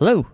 Hello, 0.00 0.28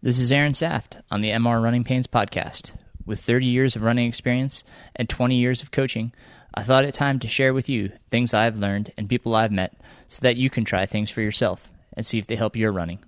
this 0.00 0.20
is 0.20 0.30
Aaron 0.30 0.54
Saft 0.54 0.98
on 1.10 1.22
the 1.22 1.30
MR 1.30 1.60
Running 1.60 1.82
Pains 1.82 2.06
podcast. 2.06 2.70
With 3.04 3.18
30 3.18 3.46
years 3.46 3.74
of 3.74 3.82
running 3.82 4.06
experience 4.06 4.62
and 4.94 5.08
20 5.08 5.34
years 5.34 5.60
of 5.60 5.72
coaching, 5.72 6.12
I 6.54 6.62
thought 6.62 6.84
it 6.84 6.94
time 6.94 7.18
to 7.18 7.26
share 7.26 7.52
with 7.52 7.68
you 7.68 7.90
things 8.12 8.32
I've 8.32 8.54
learned 8.54 8.92
and 8.96 9.08
people 9.08 9.34
I've 9.34 9.50
met 9.50 9.74
so 10.06 10.20
that 10.22 10.36
you 10.36 10.50
can 10.50 10.64
try 10.64 10.86
things 10.86 11.10
for 11.10 11.20
yourself 11.20 11.68
and 11.94 12.06
see 12.06 12.20
if 12.20 12.28
they 12.28 12.36
help 12.36 12.54
your 12.54 12.70
running. 12.70 13.00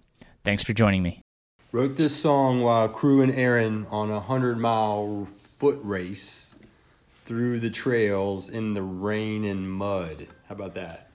Thanks 0.43 0.65
for 0.65 0.73
joining 0.73 1.05
me. 1.05 1.23
Wrote 1.71 1.97
this 1.97 2.17
song 2.17 2.61
while 2.61 2.89
crewing 2.89 3.33
Aaron 3.33 3.87
on 3.89 4.11
a 4.11 4.15
100 4.15 4.59
mile 4.59 5.29
foot 5.59 5.79
race 5.81 6.57
through 7.25 7.61
the 7.61 7.71
trails 7.71 8.49
in 8.49 8.75
the 8.75 8.83
rain 8.83 9.45
and 9.45 9.71
mud. 9.71 10.27
How 10.49 10.57
about 10.57 10.75
that? 10.75 11.10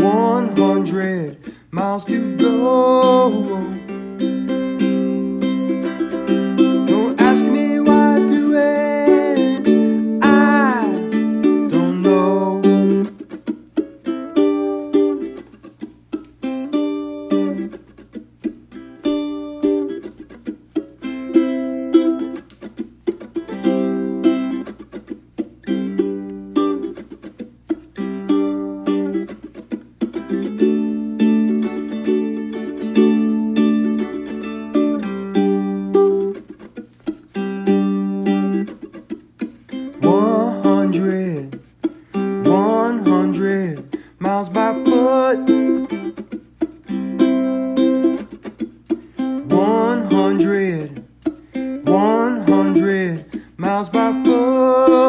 100 0.00 1.36
miles 1.70 2.04
to 2.06 2.36
go. 2.36 3.89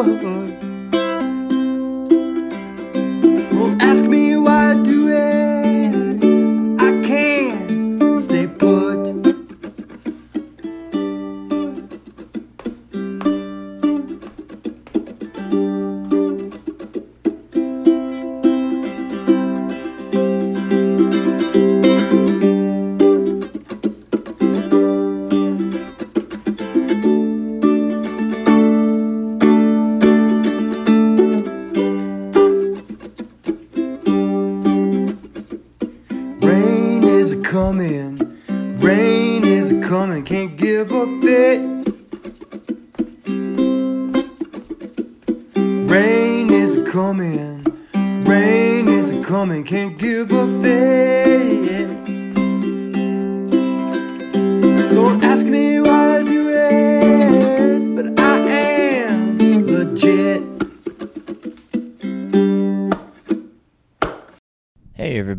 Foot. 0.02 0.71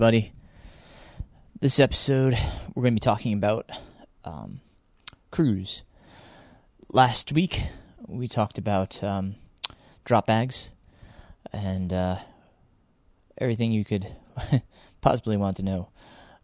Everybody. 0.03 0.34
This 1.62 1.80
episode, 1.80 2.38
we're 2.75 2.84
going 2.84 2.94
to 2.94 3.00
be 3.00 3.00
talking 3.00 3.31
about 3.31 3.72
um, 4.25 4.59
crews. 5.31 5.84
Last 6.90 7.31
week, 7.31 7.62
we 8.06 8.28
talked 8.28 8.58
about 8.58 9.02
um, 9.02 9.36
drop 10.03 10.28
bags 10.28 10.72
and 11.53 11.94
uh, 11.94 12.18
everything 13.38 13.72
you 13.72 13.86
could 13.86 14.13
possibly 15.02 15.38
want 15.38 15.56
to 15.56 15.63
know 15.63 15.88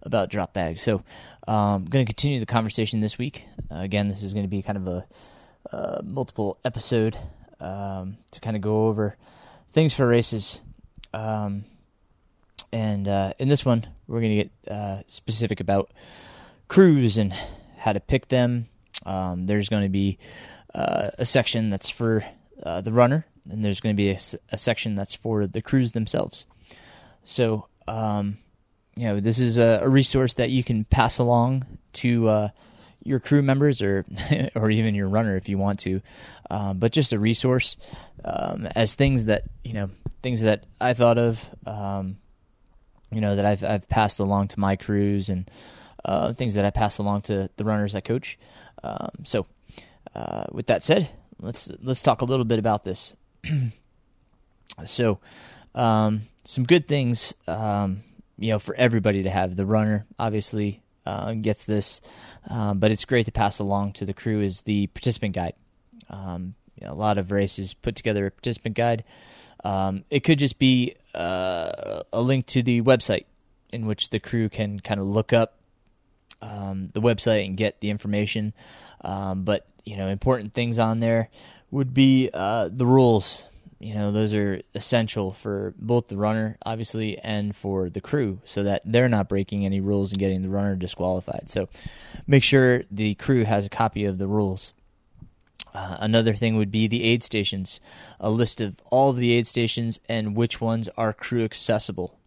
about 0.03 0.29
drop 0.29 0.53
bags. 0.53 0.81
So, 0.81 1.03
I'm 1.45 1.83
going 1.83 2.05
to 2.05 2.09
continue 2.09 2.39
the 2.39 2.45
conversation 2.45 3.01
this 3.01 3.17
week. 3.17 3.43
Uh, 3.69 3.79
again, 3.79 4.07
this 4.07 4.23
is 4.23 4.33
going 4.33 4.45
to 4.45 4.49
be 4.49 4.61
kind 4.61 4.77
of 4.77 4.87
a 4.87 5.05
uh, 5.75 6.01
multiple 6.01 6.57
episode 6.63 7.17
um, 7.59 8.19
to 8.31 8.39
kind 8.39 8.55
of 8.55 8.61
go 8.61 8.87
over 8.87 9.17
things 9.69 9.93
for 9.93 10.07
races. 10.07 10.61
Um, 11.13 11.65
and 12.71 13.07
uh, 13.07 13.33
in 13.39 13.47
this 13.47 13.65
one, 13.65 13.87
we're 14.07 14.21
going 14.21 14.37
to 14.37 14.43
get 14.43 14.73
uh, 14.73 15.01
specific 15.07 15.59
about 15.59 15.91
crews 16.67 17.17
and 17.17 17.33
how 17.77 17.93
to 17.93 17.99
pick 17.99 18.27
them. 18.27 18.67
Um, 19.05 19.45
there's 19.47 19.69
going 19.69 19.83
to 19.83 19.89
be 19.89 20.17
uh, 20.73 21.09
a 21.17 21.25
section 21.25 21.69
that's 21.69 21.89
for 21.89 22.23
uh, 22.63 22.81
the 22.81 22.91
runner, 22.91 23.25
and 23.49 23.63
there's 23.63 23.79
going 23.79 23.95
to 23.95 23.97
be 23.97 24.09
a 24.09 24.57
section 24.57 24.95
that's 24.95 25.15
for 25.15 25.47
the 25.47 25.61
crews 25.61 25.93
themselves. 25.93 26.45
So, 27.23 27.67
um, 27.87 28.37
you 28.95 29.05
know, 29.05 29.19
this 29.19 29.39
is 29.39 29.57
a, 29.57 29.79
a 29.83 29.89
resource 29.89 30.35
that 30.35 30.49
you 30.49 30.63
can 30.63 30.83
pass 30.83 31.17
along 31.17 31.65
to 31.93 32.27
uh, 32.27 32.49
your 33.03 33.19
crew 33.19 33.41
members 33.41 33.81
or 33.81 34.05
or 34.55 34.69
even 34.69 34.95
your 34.95 35.07
runner 35.07 35.35
if 35.35 35.47
you 35.49 35.57
want 35.57 35.79
to, 35.79 36.01
um, 36.49 36.79
but 36.79 36.91
just 36.91 37.13
a 37.13 37.19
resource 37.19 37.77
um, 38.25 38.67
as 38.75 38.95
things 38.95 39.25
that 39.25 39.43
you 39.63 39.73
know 39.73 39.89
things 40.21 40.41
that 40.41 40.65
I 40.79 40.93
thought 40.93 41.17
of. 41.17 41.49
Um, 41.65 42.17
you 43.11 43.21
know 43.21 43.35
that 43.35 43.45
I've 43.45 43.63
I've 43.63 43.89
passed 43.89 44.19
along 44.19 44.49
to 44.49 44.59
my 44.59 44.75
crews 44.75 45.29
and 45.29 45.49
uh, 46.05 46.33
things 46.33 46.53
that 46.53 46.65
I 46.65 46.69
pass 46.69 46.97
along 46.97 47.23
to 47.23 47.49
the 47.57 47.65
runners 47.65 47.95
I 47.95 48.01
coach. 48.01 48.37
Um, 48.83 49.11
so, 49.23 49.45
uh, 50.15 50.45
with 50.51 50.67
that 50.67 50.83
said, 50.83 51.09
let's 51.39 51.71
let's 51.81 52.01
talk 52.01 52.21
a 52.21 52.25
little 52.25 52.45
bit 52.45 52.59
about 52.59 52.83
this. 52.83 53.13
so, 54.85 55.19
um, 55.75 56.23
some 56.43 56.63
good 56.63 56.87
things, 56.87 57.33
um, 57.47 58.03
you 58.37 58.49
know, 58.49 58.59
for 58.59 58.75
everybody 58.75 59.23
to 59.23 59.29
have. 59.29 59.55
The 59.55 59.65
runner 59.65 60.05
obviously 60.17 60.81
uh, 61.05 61.33
gets 61.33 61.63
this, 61.63 62.01
um, 62.49 62.79
but 62.79 62.91
it's 62.91 63.05
great 63.05 63.25
to 63.25 63.31
pass 63.31 63.59
along 63.59 63.93
to 63.93 64.05
the 64.05 64.13
crew. 64.13 64.41
Is 64.41 64.61
the 64.61 64.87
participant 64.87 65.35
guide. 65.35 65.53
Um, 66.09 66.55
you 66.79 66.87
know, 66.87 66.93
a 66.93 66.95
lot 66.95 67.17
of 67.17 67.31
races 67.31 67.73
put 67.73 67.95
together 67.95 68.25
a 68.25 68.31
participant 68.31 68.75
guide. 68.75 69.03
Um, 69.63 70.05
it 70.09 70.21
could 70.21 70.39
just 70.39 70.57
be 70.57 70.95
uh, 71.13 72.03
a 72.11 72.21
link 72.21 72.45
to 72.47 72.63
the 72.63 72.81
website 72.81 73.25
in 73.71 73.85
which 73.85 74.09
the 74.09 74.19
crew 74.19 74.49
can 74.49 74.79
kind 74.79 74.99
of 74.99 75.07
look 75.07 75.33
up 75.33 75.55
um, 76.41 76.89
the 76.93 77.01
website 77.01 77.45
and 77.45 77.57
get 77.57 77.81
the 77.81 77.89
information. 77.89 78.53
Um, 79.01 79.43
but 79.43 79.65
you 79.85 79.97
know, 79.97 80.07
important 80.07 80.53
things 80.53 80.79
on 80.79 80.99
there 80.99 81.29
would 81.71 81.93
be 81.93 82.29
uh, 82.33 82.69
the 82.71 82.85
rules. 82.85 83.47
You 83.79 83.93
know, 83.93 84.11
those 84.11 84.33
are 84.33 84.61
essential 84.75 85.31
for 85.31 85.73
both 85.77 86.09
the 86.09 86.17
runner, 86.17 86.57
obviously, 86.65 87.17
and 87.19 87.55
for 87.55 87.89
the 87.89 88.01
crew, 88.01 88.41
so 88.43 88.61
that 88.63 88.81
they're 88.83 89.07
not 89.07 89.29
breaking 89.29 89.65
any 89.65 89.79
rules 89.79 90.11
and 90.11 90.19
getting 90.19 90.41
the 90.41 90.49
runner 90.49 90.75
disqualified. 90.75 91.47
So, 91.47 91.69
make 92.27 92.43
sure 92.43 92.83
the 92.91 93.15
crew 93.15 93.45
has 93.45 93.65
a 93.65 93.69
copy 93.69 94.03
of 94.03 94.17
the 94.17 94.27
rules. 94.27 94.73
Uh, 95.73 95.97
another 95.99 96.33
thing 96.33 96.55
would 96.57 96.71
be 96.71 96.87
the 96.87 97.03
aid 97.03 97.23
stations, 97.23 97.79
a 98.19 98.29
list 98.29 98.59
of 98.61 98.75
all 98.91 99.09
of 99.11 99.17
the 99.17 99.31
aid 99.33 99.45
stations 99.47 99.99
and 100.09 100.35
which 100.35 100.59
ones 100.59 100.89
are 100.97 101.13
crew 101.13 101.43
accessible. 101.43 102.17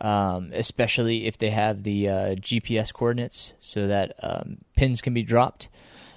um, 0.00 0.50
especially 0.54 1.26
if 1.26 1.36
they 1.38 1.50
have 1.50 1.82
the 1.82 2.08
uh, 2.08 2.14
GPS 2.36 2.92
coordinates, 2.92 3.54
so 3.58 3.88
that 3.88 4.12
um, 4.22 4.58
pins 4.76 5.00
can 5.00 5.12
be 5.12 5.24
dropped 5.24 5.68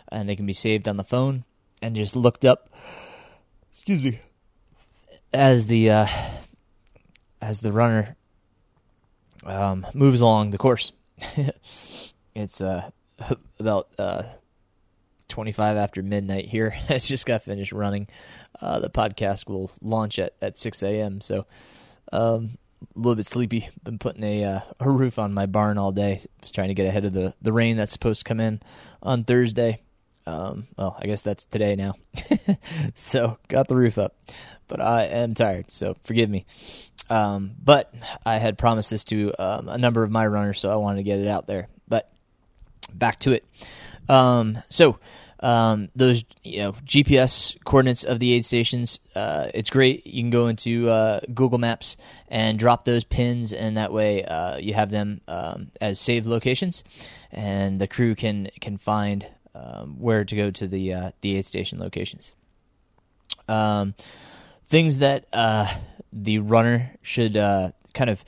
and 0.09 0.29
they 0.29 0.35
can 0.35 0.45
be 0.45 0.53
saved 0.53 0.87
on 0.87 0.97
the 0.97 1.03
phone 1.03 1.45
and 1.81 1.95
just 1.95 2.15
looked 2.15 2.45
up. 2.45 2.69
Excuse 3.71 4.03
me. 4.03 4.19
As 5.33 5.65
the 5.67 5.89
uh, 5.89 6.07
as 7.41 7.61
the 7.61 7.71
runner 7.71 8.15
um, 9.45 9.87
moves 9.93 10.21
along 10.21 10.51
the 10.51 10.57
course, 10.59 10.91
it's 12.35 12.61
uh, 12.61 12.91
about 13.59 13.87
uh, 13.97 14.23
25 15.31 15.77
after 15.77 16.03
midnight 16.03 16.47
here. 16.47 16.75
I 16.89 16.99
just 16.99 17.25
got 17.25 17.41
finished 17.41 17.71
running. 17.71 18.07
Uh, 18.59 18.79
the 18.79 18.89
podcast 18.89 19.49
will 19.49 19.71
launch 19.81 20.19
at, 20.19 20.33
at 20.41 20.59
6 20.59 20.83
a.m. 20.83 21.21
So 21.21 21.47
um, 22.11 22.57
a 22.95 22.99
little 22.99 23.15
bit 23.15 23.25
sleepy. 23.25 23.69
Been 23.83 23.97
putting 23.97 24.23
a 24.23 24.43
uh, 24.43 24.59
a 24.79 24.89
roof 24.89 25.17
on 25.17 25.33
my 25.33 25.45
barn 25.45 25.77
all 25.77 25.91
day. 25.91 26.19
Was 26.41 26.51
trying 26.51 26.67
to 26.67 26.73
get 26.73 26.85
ahead 26.85 27.05
of 27.05 27.13
the, 27.13 27.33
the 27.41 27.53
rain 27.53 27.77
that's 27.77 27.91
supposed 27.91 28.19
to 28.19 28.29
come 28.29 28.39
in 28.39 28.61
on 29.01 29.23
Thursday. 29.23 29.81
Um, 30.27 30.67
well, 30.77 30.95
I 30.99 31.07
guess 31.07 31.23
that's 31.23 31.45
today 31.45 31.75
now. 31.75 31.95
so 32.95 33.37
got 33.47 33.67
the 33.67 33.75
roof 33.75 33.97
up, 33.97 34.15
but 34.67 34.79
I 34.79 35.05
am 35.05 35.33
tired. 35.33 35.71
So 35.71 35.95
forgive 36.03 36.29
me. 36.29 36.45
Um, 37.09 37.55
but 37.61 37.93
I 38.25 38.37
had 38.37 38.57
promised 38.57 38.89
this 38.89 39.03
to 39.05 39.33
um, 39.39 39.67
a 39.67 39.77
number 39.77 40.03
of 40.03 40.11
my 40.11 40.25
runners, 40.27 40.59
so 40.59 40.69
I 40.69 40.75
wanted 40.75 40.97
to 40.97 41.03
get 41.03 41.19
it 41.19 41.27
out 41.27 41.47
there. 41.47 41.67
But 41.87 42.11
back 42.93 43.19
to 43.21 43.31
it. 43.31 43.45
Um, 44.11 44.61
so 44.69 44.99
um, 45.39 45.87
those 45.95 46.25
you 46.43 46.59
know 46.59 46.73
GPS 46.85 47.57
coordinates 47.63 48.03
of 48.03 48.19
the 48.19 48.33
aid 48.33 48.43
stations, 48.43 48.99
uh, 49.15 49.47
it's 49.53 49.69
great. 49.69 50.05
You 50.05 50.21
can 50.21 50.29
go 50.29 50.47
into 50.47 50.89
uh, 50.89 51.21
Google 51.33 51.57
Maps 51.59 51.95
and 52.27 52.59
drop 52.59 52.83
those 52.83 53.05
pins, 53.05 53.53
and 53.53 53.77
that 53.77 53.93
way 53.93 54.25
uh, 54.25 54.57
you 54.57 54.73
have 54.73 54.89
them 54.89 55.21
um, 55.29 55.71
as 55.79 55.97
saved 55.97 56.27
locations, 56.27 56.83
and 57.31 57.79
the 57.79 57.87
crew 57.87 58.13
can 58.13 58.49
can 58.59 58.77
find 58.77 59.25
um, 59.55 59.95
where 59.97 60.25
to 60.25 60.35
go 60.35 60.51
to 60.51 60.67
the 60.67 60.93
uh, 60.93 61.11
the 61.21 61.37
aid 61.37 61.45
station 61.45 61.79
locations. 61.79 62.33
Um, 63.47 63.95
things 64.65 64.99
that 64.99 65.25
uh, 65.31 65.73
the 66.11 66.39
runner 66.39 66.91
should 67.01 67.37
uh, 67.37 67.71
kind 67.93 68.09
of 68.09 68.25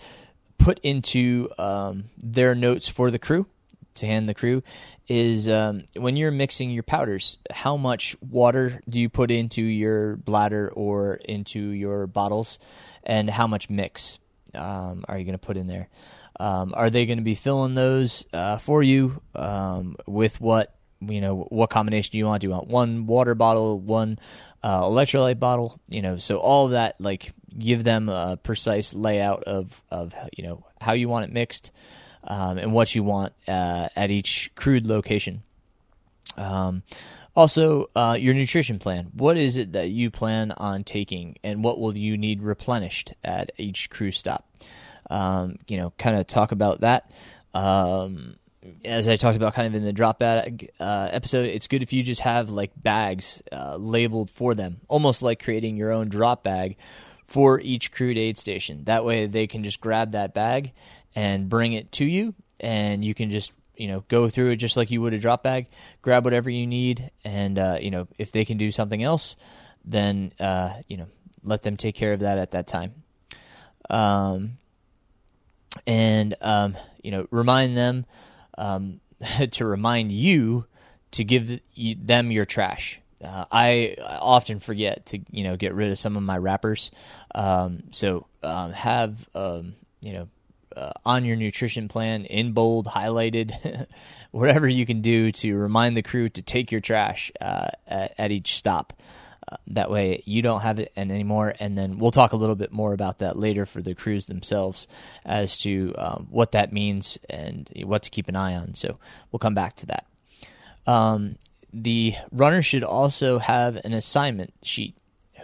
put 0.57 0.79
into 0.79 1.49
um, 1.57 2.05
their 2.17 2.55
notes 2.55 2.87
for 2.87 3.11
the 3.11 3.19
crew 3.19 3.47
to 3.95 4.05
hand 4.05 4.27
the 4.27 4.33
crew 4.33 4.63
is 5.07 5.49
um, 5.49 5.83
when 5.97 6.15
you're 6.15 6.31
mixing 6.31 6.69
your 6.69 6.83
powders, 6.83 7.37
how 7.51 7.77
much 7.77 8.15
water 8.21 8.81
do 8.87 8.99
you 8.99 9.09
put 9.09 9.31
into 9.31 9.61
your 9.61 10.15
bladder 10.15 10.71
or 10.73 11.15
into 11.15 11.59
your 11.59 12.07
bottles, 12.07 12.59
and 13.03 13.29
how 13.29 13.47
much 13.47 13.69
mix 13.69 14.19
um, 14.55 15.03
are 15.07 15.17
you 15.17 15.25
going 15.25 15.37
to 15.37 15.45
put 15.45 15.57
in 15.57 15.67
there? 15.67 15.89
Um, 16.39 16.73
are 16.75 16.89
they 16.89 17.05
going 17.05 17.19
to 17.19 17.23
be 17.23 17.35
filling 17.35 17.75
those 17.75 18.25
uh, 18.33 18.57
for 18.57 18.81
you 18.81 19.21
um, 19.35 19.95
with 20.07 20.41
what 20.41 20.75
you 20.99 21.21
know? 21.21 21.45
What 21.49 21.69
combination 21.69 22.11
do 22.11 22.17
you 22.17 22.25
want? 22.25 22.41
Do 22.41 22.47
you 22.47 22.51
want 22.51 22.67
one 22.67 23.05
water 23.05 23.35
bottle, 23.35 23.79
one 23.79 24.17
uh, 24.63 24.81
electrolyte 24.81 25.39
bottle? 25.39 25.79
You 25.87 26.01
know, 26.01 26.17
so 26.17 26.37
all 26.37 26.69
that 26.69 26.99
like 26.99 27.33
give 27.57 27.83
them 27.83 28.09
a 28.09 28.37
precise 28.41 28.93
layout 28.93 29.43
of 29.43 29.83
of 29.91 30.13
you 30.35 30.43
know 30.43 30.65
how 30.81 30.93
you 30.93 31.07
want 31.07 31.25
it 31.25 31.31
mixed 31.31 31.71
um, 32.25 32.57
and 32.57 32.73
what 32.73 32.95
you 32.95 33.03
want 33.03 33.33
uh, 33.47 33.89
at 33.95 34.11
each 34.11 34.51
crude 34.55 34.87
location. 34.87 35.43
Um, 36.37 36.83
also, 37.35 37.89
uh, 37.95 38.15
your 38.19 38.33
nutrition 38.33 38.79
plan. 38.79 39.09
What 39.13 39.37
is 39.37 39.57
it 39.57 39.73
that 39.73 39.89
you 39.89 40.11
plan 40.11 40.51
on 40.51 40.83
taking, 40.83 41.37
and 41.43 41.63
what 41.63 41.79
will 41.79 41.97
you 41.97 42.17
need 42.17 42.43
replenished 42.43 43.13
at 43.23 43.51
each 43.57 43.89
crew 43.89 44.11
stop? 44.11 44.47
Um, 45.09 45.57
you 45.67 45.77
know, 45.77 45.93
kind 45.97 46.15
of 46.15 46.27
talk 46.27 46.51
about 46.51 46.81
that. 46.81 47.11
Um, 47.53 48.35
as 48.85 49.09
I 49.09 49.15
talked 49.15 49.35
about 49.35 49.53
kind 49.53 49.67
of 49.67 49.75
in 49.75 49.83
the 49.83 49.93
drop 49.93 50.19
bag 50.19 50.71
uh, 50.79 51.09
episode, 51.11 51.47
it's 51.47 51.67
good 51.67 51.81
if 51.81 51.91
you 51.91 52.03
just 52.03 52.21
have 52.21 52.49
like 52.49 52.71
bags 52.81 53.41
uh, 53.51 53.75
labeled 53.77 54.29
for 54.29 54.55
them, 54.55 54.77
almost 54.87 55.21
like 55.21 55.43
creating 55.43 55.75
your 55.75 55.91
own 55.91 56.09
drop 56.09 56.43
bag 56.43 56.77
for 57.25 57.59
each 57.59 57.91
crude 57.91 58.17
aid 58.17 58.37
station. 58.37 58.83
That 58.85 59.03
way 59.03 59.25
they 59.25 59.47
can 59.47 59.63
just 59.63 59.81
grab 59.81 60.11
that 60.11 60.33
bag 60.33 60.71
and 61.15 61.49
bring 61.49 61.73
it 61.73 61.91
to 61.93 62.05
you, 62.05 62.33
and 62.59 63.03
you 63.03 63.13
can 63.13 63.31
just 63.31 63.51
you 63.75 63.87
know 63.87 64.03
go 64.07 64.29
through 64.29 64.51
it 64.51 64.57
just 64.57 64.77
like 64.77 64.91
you 64.91 65.01
would 65.01 65.13
a 65.13 65.19
drop 65.19 65.43
bag, 65.43 65.67
grab 66.01 66.23
whatever 66.23 66.49
you 66.49 66.67
need, 66.67 67.11
and 67.23 67.57
uh, 67.57 67.77
you 67.81 67.91
know 67.91 68.07
if 68.17 68.31
they 68.31 68.45
can 68.45 68.57
do 68.57 68.71
something 68.71 69.01
else, 69.01 69.35
then 69.85 70.31
uh, 70.39 70.73
you 70.87 70.97
know 70.97 71.07
let 71.43 71.61
them 71.61 71.77
take 71.77 71.95
care 71.95 72.13
of 72.13 72.21
that 72.21 72.37
at 72.37 72.51
that 72.51 72.67
time. 72.67 72.93
Um, 73.89 74.57
and 75.85 76.35
um, 76.41 76.77
you 77.01 77.11
know 77.11 77.27
remind 77.31 77.75
them 77.77 78.05
um, 78.57 78.99
to 79.51 79.65
remind 79.65 80.11
you 80.11 80.65
to 81.11 81.23
give 81.23 81.59
them 81.75 82.31
your 82.31 82.45
trash. 82.45 82.99
Uh, 83.23 83.45
I 83.51 83.95
often 83.99 84.59
forget 84.59 85.05
to 85.07 85.19
you 85.31 85.43
know 85.43 85.55
get 85.55 85.73
rid 85.73 85.91
of 85.91 85.97
some 85.97 86.17
of 86.17 86.23
my 86.23 86.37
wrappers, 86.37 86.91
um, 87.33 87.83
so 87.91 88.27
um, 88.43 88.73
have 88.73 89.27
um, 89.33 89.75
you 90.01 90.13
know 90.13 90.27
uh, 90.75 90.91
on 91.05 91.25
your 91.25 91.35
nutrition 91.35 91.87
plan 91.87 92.25
in 92.25 92.53
bold, 92.53 92.87
highlighted, 92.87 93.87
whatever 94.31 94.67
you 94.67 94.85
can 94.85 95.01
do 95.01 95.31
to 95.31 95.55
remind 95.55 95.95
the 95.95 96.01
crew 96.01 96.29
to 96.29 96.41
take 96.41 96.71
your 96.71 96.81
trash 96.81 97.31
uh, 97.39 97.67
at, 97.87 98.13
at, 98.17 98.31
each 98.31 98.55
stop. 98.55 98.93
Uh, 99.47 99.57
that 99.67 99.91
way 99.91 100.23
you 100.25 100.41
don't 100.41 100.61
have 100.61 100.79
it 100.79 100.91
anymore. 100.95 101.53
And 101.59 101.77
then 101.77 101.97
we'll 101.97 102.11
talk 102.11 102.33
a 102.33 102.37
little 102.37 102.55
bit 102.55 102.71
more 102.71 102.93
about 102.93 103.19
that 103.19 103.37
later 103.37 103.65
for 103.65 103.81
the 103.81 103.93
crews 103.93 104.25
themselves 104.27 104.87
as 105.25 105.57
to 105.59 105.93
um, 105.97 106.27
what 106.29 106.53
that 106.53 106.71
means 106.71 107.17
and 107.29 107.69
what 107.83 108.03
to 108.03 108.09
keep 108.09 108.27
an 108.27 108.35
eye 108.35 108.55
on. 108.55 108.73
So 108.73 108.97
we'll 109.31 109.39
come 109.39 109.55
back 109.55 109.75
to 109.77 109.85
that. 109.87 110.05
Um, 110.85 111.37
the 111.73 112.15
runner 112.31 112.61
should 112.61 112.83
also 112.83 113.39
have 113.39 113.75
an 113.77 113.93
assignment 113.93 114.53
sheet. 114.61 114.95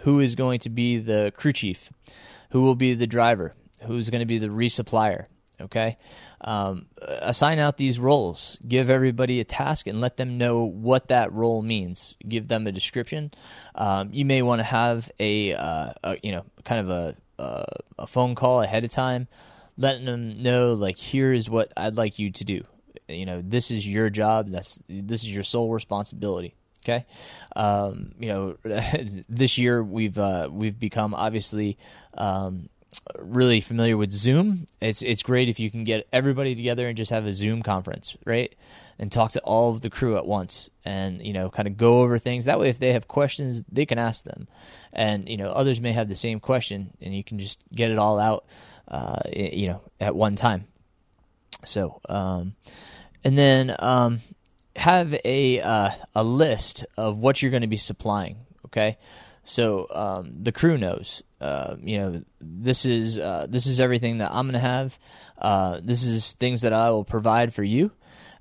Who 0.02 0.20
is 0.20 0.34
going 0.34 0.60
to 0.60 0.70
be 0.70 0.98
the 0.98 1.32
crew 1.36 1.52
chief? 1.52 1.90
Who 2.50 2.62
will 2.62 2.74
be 2.74 2.94
the 2.94 3.06
driver? 3.06 3.54
Who's 3.86 4.10
going 4.10 4.20
to 4.20 4.26
be 4.26 4.38
the 4.38 4.48
resupplier. 4.48 5.26
Okay, 5.60 5.98
um, 6.40 6.86
assign 7.02 7.58
out 7.58 7.76
these 7.76 7.98
roles. 7.98 8.56
Give 8.66 8.88
everybody 8.88 9.40
a 9.40 9.44
task 9.44 9.86
and 9.86 10.00
let 10.00 10.16
them 10.16 10.38
know 10.38 10.64
what 10.64 11.08
that 11.08 11.32
role 11.34 11.60
means. 11.60 12.14
Give 12.26 12.48
them 12.48 12.66
a 12.66 12.72
description. 12.72 13.30
Um, 13.74 14.08
you 14.10 14.24
may 14.24 14.40
want 14.40 14.60
to 14.60 14.64
have 14.64 15.10
a, 15.20 15.52
uh, 15.52 15.92
a, 16.02 16.16
you 16.22 16.32
know 16.32 16.46
kind 16.64 16.80
of 16.80 16.88
a, 16.88 17.16
a 17.38 17.64
a 17.98 18.06
phone 18.06 18.34
call 18.34 18.62
ahead 18.62 18.84
of 18.84 18.90
time, 18.90 19.28
letting 19.76 20.06
them 20.06 20.42
know 20.42 20.72
like 20.72 20.96
here 20.96 21.32
is 21.32 21.50
what 21.50 21.72
I'd 21.76 21.96
like 21.96 22.18
you 22.18 22.30
to 22.30 22.44
do. 22.44 22.64
You 23.06 23.26
know 23.26 23.42
this 23.44 23.70
is 23.70 23.86
your 23.86 24.08
job. 24.08 24.48
That's 24.48 24.80
this 24.88 25.24
is 25.24 25.34
your 25.34 25.44
sole 25.44 25.70
responsibility. 25.74 26.54
Okay, 26.84 27.04
um, 27.54 28.12
you 28.18 28.28
know, 28.28 28.56
this 29.28 29.58
year 29.58 29.82
we've 29.82 30.18
uh, 30.18 30.48
we've 30.50 30.78
become 30.78 31.12
obviously 31.14 31.76
um, 32.14 32.70
really 33.18 33.60
familiar 33.60 33.96
with 33.96 34.12
Zoom, 34.12 34.66
it's 34.80 35.02
it's 35.02 35.22
great 35.22 35.48
if 35.48 35.58
you 35.58 35.70
can 35.70 35.84
get 35.84 36.06
everybody 36.12 36.54
together 36.54 36.88
and 36.88 36.96
just 36.96 37.10
have 37.10 37.26
a 37.26 37.32
Zoom 37.32 37.62
conference, 37.62 38.16
right? 38.24 38.54
And 38.98 39.10
talk 39.10 39.32
to 39.32 39.40
all 39.40 39.72
of 39.72 39.80
the 39.80 39.90
crew 39.90 40.16
at 40.18 40.26
once 40.26 40.68
and, 40.84 41.24
you 41.24 41.32
know, 41.32 41.48
kind 41.48 41.66
of 41.66 41.78
go 41.78 42.02
over 42.02 42.18
things. 42.18 42.44
That 42.44 42.60
way 42.60 42.68
if 42.68 42.78
they 42.78 42.92
have 42.92 43.08
questions, 43.08 43.62
they 43.72 43.86
can 43.86 43.98
ask 43.98 44.24
them. 44.24 44.46
And, 44.92 45.26
you 45.26 45.38
know, 45.38 45.48
others 45.50 45.80
may 45.80 45.92
have 45.92 46.10
the 46.10 46.14
same 46.14 46.38
question 46.38 46.90
and 47.00 47.14
you 47.14 47.24
can 47.24 47.38
just 47.38 47.60
get 47.74 47.90
it 47.90 47.96
all 47.96 48.18
out 48.18 48.44
uh, 48.90 49.20
you 49.32 49.68
know, 49.68 49.82
at 50.00 50.14
one 50.14 50.36
time. 50.36 50.66
So, 51.64 52.00
um, 52.08 52.54
and 53.22 53.38
then 53.38 53.74
um, 53.78 54.20
have 54.76 55.14
a 55.24 55.60
uh, 55.60 55.90
a 56.14 56.24
list 56.24 56.84
of 56.96 57.18
what 57.18 57.40
you're 57.40 57.50
going 57.50 57.62
to 57.62 57.68
be 57.68 57.76
supplying, 57.76 58.38
okay? 58.66 58.98
So 59.50 59.88
um, 59.90 60.32
the 60.42 60.52
crew 60.52 60.78
knows 60.78 61.22
uh, 61.40 61.76
you 61.82 61.98
know, 61.98 62.22
this 62.40 62.84
is 62.84 63.18
uh, 63.18 63.46
this 63.48 63.66
is 63.66 63.80
everything 63.80 64.18
that 64.18 64.30
I'm 64.30 64.46
going 64.46 64.52
to 64.54 64.58
have. 64.58 64.98
Uh, 65.38 65.80
this 65.82 66.04
is 66.04 66.32
things 66.32 66.60
that 66.62 66.72
I 66.72 66.90
will 66.90 67.04
provide 67.04 67.54
for 67.54 67.62
you. 67.62 67.92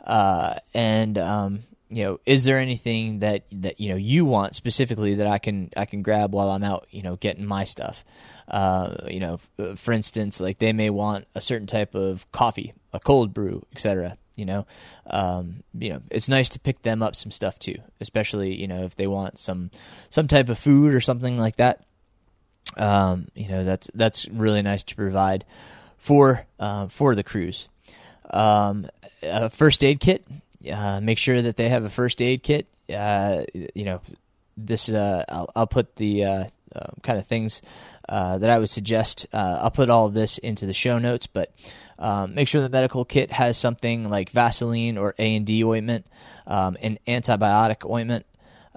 Uh, 0.05 0.55
and 0.73 1.17
um, 1.17 1.63
you 1.89 2.03
know, 2.03 2.19
is 2.25 2.43
there 2.43 2.57
anything 2.57 3.19
that 3.19 3.45
that 3.53 3.79
you 3.79 3.89
know 3.89 3.95
you 3.95 4.25
want 4.25 4.53
specifically 4.53 5.15
that 5.15 5.27
I 5.27 5.37
can 5.37 5.69
I 5.77 5.85
can 5.85 6.01
grab 6.01 6.33
while 6.33 6.49
I'm 6.49 6.63
out, 6.63 6.87
you 6.91 7.01
know, 7.01 7.15
getting 7.15 7.45
my 7.45 7.63
stuff? 7.63 8.03
Uh, 8.47 8.95
you 9.07 9.21
know, 9.21 9.39
for 9.77 9.93
instance, 9.93 10.41
like 10.41 10.59
they 10.59 10.73
may 10.73 10.89
want 10.89 11.25
a 11.35 11.41
certain 11.41 11.67
type 11.67 11.95
of 11.95 12.29
coffee, 12.33 12.73
a 12.91 12.99
cold 12.99 13.33
brew, 13.33 13.65
etc 13.71 14.17
you 14.39 14.45
know 14.45 14.65
um, 15.07 15.63
you 15.77 15.89
know 15.89 16.01
it's 16.09 16.29
nice 16.29 16.49
to 16.49 16.59
pick 16.59 16.81
them 16.81 17.03
up 17.03 17.15
some 17.15 17.31
stuff 17.31 17.59
too 17.59 17.75
especially 17.99 18.55
you 18.55 18.67
know 18.67 18.83
if 18.83 18.95
they 18.95 19.07
want 19.07 19.37
some 19.37 19.69
some 20.09 20.27
type 20.27 20.49
of 20.49 20.57
food 20.57 20.93
or 20.93 21.01
something 21.01 21.37
like 21.37 21.57
that 21.57 21.83
um, 22.77 23.27
you 23.35 23.47
know 23.47 23.63
that's 23.63 23.89
that's 23.93 24.27
really 24.29 24.61
nice 24.61 24.83
to 24.83 24.95
provide 24.95 25.45
for 25.97 26.45
uh, 26.59 26.87
for 26.87 27.15
the 27.15 27.23
crews. 27.23 27.67
Um, 28.29 28.87
a 29.21 29.49
first 29.49 29.83
aid 29.83 29.99
kit. 29.99 30.25
Uh, 30.69 30.99
make 31.01 31.17
sure 31.17 31.41
that 31.41 31.55
they 31.55 31.69
have 31.69 31.83
a 31.83 31.89
first 31.89 32.21
aid 32.21 32.43
kit. 32.43 32.67
Uh, 32.93 33.43
you 33.53 33.85
know, 33.85 34.01
this 34.57 34.89
uh, 34.89 35.23
I'll, 35.29 35.49
I'll, 35.55 35.67
put 35.67 35.95
the 35.95 36.47
uh, 36.75 36.91
kind 37.01 37.17
of 37.17 37.25
things 37.25 37.61
uh, 38.07 38.37
that 38.37 38.49
I 38.49 38.59
would 38.59 38.69
suggest. 38.69 39.25
Uh, 39.33 39.59
I'll 39.61 39.71
put 39.71 39.89
all 39.89 40.05
of 40.05 40.13
this 40.13 40.37
into 40.37 40.65
the 40.65 40.73
show 40.73 40.99
notes, 40.99 41.27
but 41.27 41.53
um, 41.97 42.35
make 42.35 42.47
sure 42.47 42.61
the 42.61 42.69
medical 42.69 43.05
kit 43.05 43.31
has 43.31 43.57
something 43.57 44.09
like 44.09 44.29
Vaseline 44.29 44.97
or 44.97 45.15
A 45.17 45.35
and 45.35 45.45
D 45.45 45.63
ointment, 45.63 46.05
um, 46.47 46.77
an 46.81 46.99
antibiotic 47.07 47.89
ointment, 47.89 48.25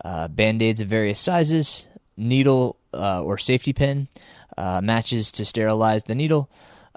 uh, 0.04 0.28
band 0.28 0.62
aids 0.62 0.80
of 0.80 0.88
various 0.88 1.20
sizes, 1.20 1.88
needle 2.16 2.78
uh, 2.94 3.22
or 3.22 3.38
safety 3.38 3.72
pin, 3.72 4.08
uh, 4.56 4.80
matches 4.80 5.30
to 5.32 5.44
sterilize 5.44 6.04
the 6.04 6.14
needle, 6.14 6.50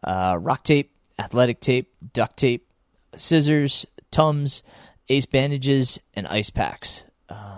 rock 0.06 0.64
tape, 0.64 0.92
athletic 1.20 1.60
tape, 1.60 1.94
duct 2.14 2.38
tape, 2.38 2.68
scissors, 3.16 3.86
tums, 4.12 4.64
ace 5.10 5.26
bandages, 5.26 6.00
and 6.14 6.26
ice 6.28 6.50
packs. 6.50 7.06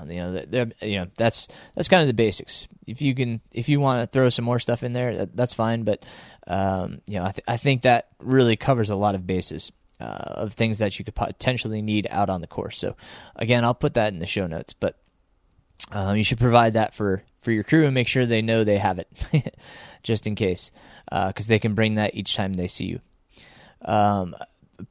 You 0.10 0.16
know, 0.16 0.72
you 0.82 0.96
know 0.96 1.08
that's 1.18 1.48
that's 1.76 1.90
kind 1.90 2.02
of 2.02 2.08
the 2.08 2.14
basics. 2.14 2.68
If 2.88 3.02
you 3.02 3.14
can, 3.14 3.42
if 3.52 3.70
you 3.70 3.80
want 3.80 4.02
to 4.02 4.08
throw 4.08 4.30
some 4.30 4.46
more 4.46 4.60
stuff 4.60 4.82
in 4.82 4.94
there, 4.94 5.16
that, 5.18 5.36
that's 5.36 5.54
fine. 5.54 5.84
But 5.84 6.06
um, 6.48 7.02
you 7.06 7.20
know, 7.20 7.26
I, 7.26 7.32
th- 7.32 7.44
I 7.48 7.58
think 7.58 7.84
that 7.84 8.08
really 8.20 8.56
covers 8.56 8.90
a 8.90 8.96
lot 8.96 9.14
of 9.14 9.28
bases 9.28 9.72
uh, 10.00 10.04
of 10.04 10.54
things 10.54 10.80
that 10.80 10.98
you 10.98 11.06
could 11.06 11.16
potentially 11.16 11.82
need 11.82 12.08
out 12.10 12.30
on 12.30 12.42
the 12.42 12.48
course. 12.48 12.78
So 12.78 12.96
again, 13.36 13.64
I'll 13.64 13.74
put 13.76 13.96
that 13.96 14.14
in 14.14 14.20
the 14.20 14.26
show 14.26 14.48
notes. 14.48 14.74
But 14.74 14.98
um, 15.92 16.18
you 16.18 16.24
should 16.24 16.40
provide 16.40 16.74
that 16.74 16.94
for 16.94 17.24
for 17.42 17.52
your 17.52 17.64
crew 17.64 17.86
and 17.86 17.94
make 17.94 18.08
sure 18.08 18.26
they 18.26 18.42
know 18.42 18.64
they 18.64 18.78
have 18.78 19.00
it, 19.00 19.08
just 20.04 20.28
in 20.28 20.36
case, 20.36 20.72
because 21.06 21.46
uh, 21.46 21.50
they 21.50 21.60
can 21.60 21.76
bring 21.76 21.96
that 21.96 22.16
each 22.16 22.36
time 22.36 22.54
they 22.54 22.68
see 22.68 22.86
you. 22.86 23.00
Um, 23.84 24.36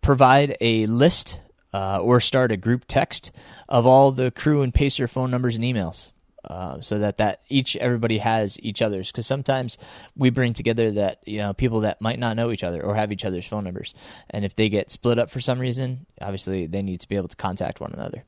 provide 0.00 0.56
a 0.60 0.86
list 0.86 1.40
uh, 1.74 2.00
or 2.00 2.20
start 2.20 2.52
a 2.52 2.56
group 2.56 2.84
text 2.88 3.30
of 3.68 3.86
all 3.86 4.10
the 4.10 4.30
crew 4.30 4.62
and 4.62 4.72
pacer 4.72 5.06
phone 5.06 5.30
numbers 5.30 5.56
and 5.56 5.64
emails. 5.64 6.12
Uh, 6.46 6.80
so 6.80 6.98
that 6.98 7.18
that 7.18 7.40
each 7.48 7.76
everybody 7.76 8.18
has 8.18 8.58
each 8.62 8.82
other's. 8.82 9.10
Because 9.10 9.26
sometimes 9.26 9.78
we 10.16 10.30
bring 10.30 10.52
together 10.52 10.90
that 10.92 11.20
you 11.26 11.38
know 11.38 11.52
people 11.52 11.80
that 11.80 12.00
might 12.00 12.18
not 12.18 12.36
know 12.36 12.50
each 12.52 12.64
other 12.64 12.82
or 12.82 12.94
have 12.94 13.12
each 13.12 13.24
other's 13.24 13.46
phone 13.46 13.64
numbers. 13.64 13.94
And 14.30 14.44
if 14.44 14.54
they 14.54 14.68
get 14.68 14.90
split 14.90 15.18
up 15.18 15.30
for 15.30 15.40
some 15.40 15.58
reason 15.58 16.06
obviously 16.20 16.66
they 16.66 16.82
need 16.82 17.00
to 17.00 17.08
be 17.08 17.16
able 17.16 17.28
to 17.28 17.36
contact 17.36 17.80
one 17.80 17.92
another. 17.92 18.24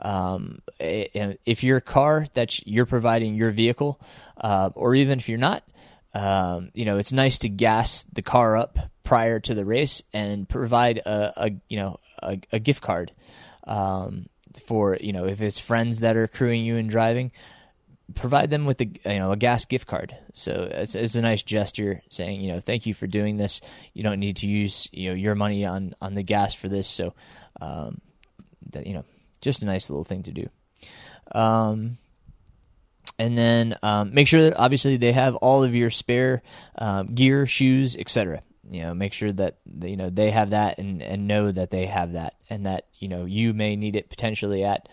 Um, 0.00 0.62
if 0.78 1.62
your 1.62 1.80
car 1.80 2.26
that 2.34 2.66
you're 2.66 2.86
providing 2.86 3.34
your 3.34 3.50
vehicle 3.50 4.00
uh, 4.38 4.70
or 4.74 4.94
even 4.94 5.18
if 5.18 5.28
you're 5.28 5.38
not 5.38 5.62
um, 6.14 6.70
you 6.74 6.84
know 6.84 6.98
it's 6.98 7.12
nice 7.12 7.38
to 7.38 7.48
gas 7.48 8.04
the 8.12 8.22
car 8.22 8.56
up 8.56 8.78
prior 9.04 9.40
to 9.40 9.54
the 9.54 9.64
race 9.64 10.02
and 10.12 10.48
provide 10.48 10.98
a, 10.98 11.44
a 11.46 11.50
you 11.68 11.76
know 11.76 11.98
a, 12.22 12.38
a 12.52 12.58
gift 12.58 12.82
card. 12.82 13.12
Um, 13.64 14.26
for 14.66 14.96
you 15.00 15.12
know 15.12 15.26
if 15.26 15.40
it's 15.40 15.58
friends 15.58 16.00
that 16.00 16.16
are 16.16 16.26
crewing 16.26 16.64
you 16.64 16.76
and 16.76 16.90
driving 16.90 17.32
provide 18.14 18.50
them 18.50 18.64
with 18.64 18.80
a 18.80 18.86
you 18.86 19.18
know 19.18 19.32
a 19.32 19.36
gas 19.36 19.64
gift 19.64 19.86
card. 19.86 20.16
So 20.32 20.68
it's, 20.70 20.94
it's 20.94 21.14
a 21.14 21.22
nice 21.22 21.42
gesture 21.42 22.02
saying 22.08 22.40
you 22.40 22.52
know 22.52 22.60
thank 22.60 22.86
you 22.86 22.94
for 22.94 23.06
doing 23.06 23.36
this. 23.36 23.60
You 23.94 24.02
don't 24.02 24.20
need 24.20 24.38
to 24.38 24.46
use 24.46 24.88
you 24.92 25.10
know 25.10 25.14
your 25.14 25.34
money 25.34 25.64
on 25.64 25.94
on 26.00 26.14
the 26.14 26.22
gas 26.22 26.54
for 26.54 26.68
this. 26.68 26.88
So 26.88 27.14
um, 27.60 28.00
that 28.70 28.86
you 28.86 28.94
know 28.94 29.04
just 29.40 29.62
a 29.62 29.66
nice 29.66 29.90
little 29.90 30.04
thing 30.04 30.22
to 30.24 30.32
do. 30.32 30.48
Um, 31.32 31.98
and 33.18 33.36
then 33.36 33.76
um, 33.82 34.14
make 34.14 34.26
sure 34.26 34.42
that 34.42 34.56
obviously 34.56 34.96
they 34.96 35.12
have 35.12 35.36
all 35.36 35.62
of 35.62 35.74
your 35.74 35.90
spare 35.90 36.42
um, 36.76 37.14
gear 37.14 37.46
shoes 37.46 37.96
etc 37.96 38.42
you 38.70 38.82
know 38.82 38.94
make 38.94 39.12
sure 39.12 39.32
that 39.32 39.58
you 39.82 39.96
know 39.96 40.10
they 40.10 40.30
have 40.30 40.50
that 40.50 40.78
and 40.78 41.02
and 41.02 41.26
know 41.26 41.50
that 41.50 41.70
they 41.70 41.86
have 41.86 42.12
that 42.12 42.34
and 42.48 42.66
that 42.66 42.86
you 42.98 43.08
know 43.08 43.24
you 43.24 43.52
may 43.52 43.76
need 43.76 43.96
it 43.96 44.08
potentially 44.08 44.64
at 44.64 44.88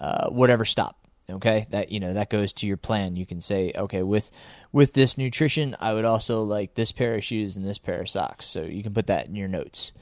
uh, 0.00 0.28
whatever 0.28 0.64
stop 0.64 1.06
okay? 1.30 1.64
That 1.70 1.90
you 1.90 2.00
know 2.00 2.14
that 2.14 2.30
goes 2.30 2.52
to 2.54 2.66
your 2.66 2.76
plan. 2.76 3.16
You 3.16 3.26
can 3.26 3.40
say 3.40 3.72
okay 3.74 4.02
with 4.02 4.30
with 4.72 4.92
this 4.92 5.16
nutrition 5.16 5.76
i 5.80 5.92
would 5.92 6.04
also 6.04 6.42
like 6.42 6.74
this 6.74 6.92
pair 6.92 7.14
of 7.14 7.24
shoes 7.24 7.56
and 7.56 7.66
this 7.66 7.78
pair 7.78 8.00
of 8.00 8.08
socks. 8.08 8.46
So 8.46 8.62
you 8.62 8.82
can 8.82 8.94
put 8.94 9.08
that 9.08 9.26
in 9.26 9.36
your 9.36 9.48
notes 9.48 9.92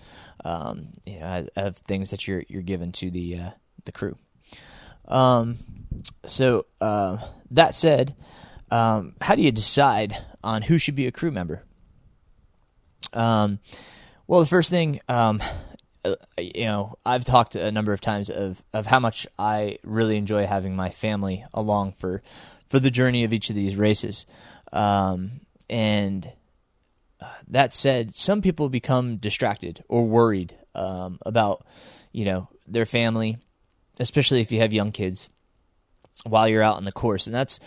um, 0.45 0.89
you 1.07 1.21
know 1.21 1.47
of 1.57 1.77
things 1.79 2.11
that 2.11 2.27
you're 2.27 2.45
you're 2.49 2.63
given 2.63 2.93
to 2.93 3.11
the 3.11 3.39
uh, 3.39 3.51
the 3.85 3.93
crew. 3.93 4.17
Um, 5.07 5.59
so 6.27 6.67
uh, 6.81 7.19
that 7.51 7.75
said 7.75 8.15
um, 8.71 9.15
how 9.21 9.35
do 9.35 9.43
you 9.43 9.53
decide 9.53 10.17
on 10.43 10.63
who 10.63 10.79
should 10.79 10.95
be 10.95 11.07
a 11.07 11.13
crew 11.13 11.31
member 11.31 11.63
um, 13.13 13.59
well, 14.27 14.41
the 14.41 14.47
first 14.47 14.71
thing, 14.71 15.01
um, 15.09 15.43
uh, 16.05 16.17
you 16.39 16.65
know, 16.65 16.99
I've 17.05 17.25
talked 17.25 17.57
a 17.57 17.73
number 17.73 17.93
of 17.93 18.01
times 18.01 18.31
of 18.31 18.63
of 18.73 18.87
how 18.87 19.01
much 19.01 19.27
I 19.39 19.79
really 19.83 20.17
enjoy 20.17 20.47
having 20.47 20.77
my 20.77 20.91
family 20.91 21.45
along 21.53 21.93
for 21.93 22.23
for 22.69 22.79
the 22.79 22.91
journey 22.91 23.25
of 23.25 23.33
each 23.33 23.51
of 23.51 23.57
these 23.57 23.77
races, 23.77 24.27
um, 24.73 25.41
and 25.69 26.31
uh, 27.21 27.29
that 27.49 27.73
said, 27.73 28.15
some 28.15 28.43
people 28.43 28.69
become 28.69 29.17
distracted 29.17 29.85
or 29.89 30.07
worried 30.07 30.57
um, 30.75 31.19
about 31.25 31.65
you 32.13 32.25
know 32.25 32.49
their 32.67 32.87
family, 32.87 33.39
especially 33.99 34.41
if 34.41 34.53
you 34.53 34.61
have 34.61 34.73
young 34.73 34.93
kids 34.93 35.29
while 36.25 36.49
you're 36.49 36.63
out 36.63 36.77
on 36.77 36.85
the 36.85 36.93
course, 36.93 37.27
and 37.27 37.35
that's 37.35 37.61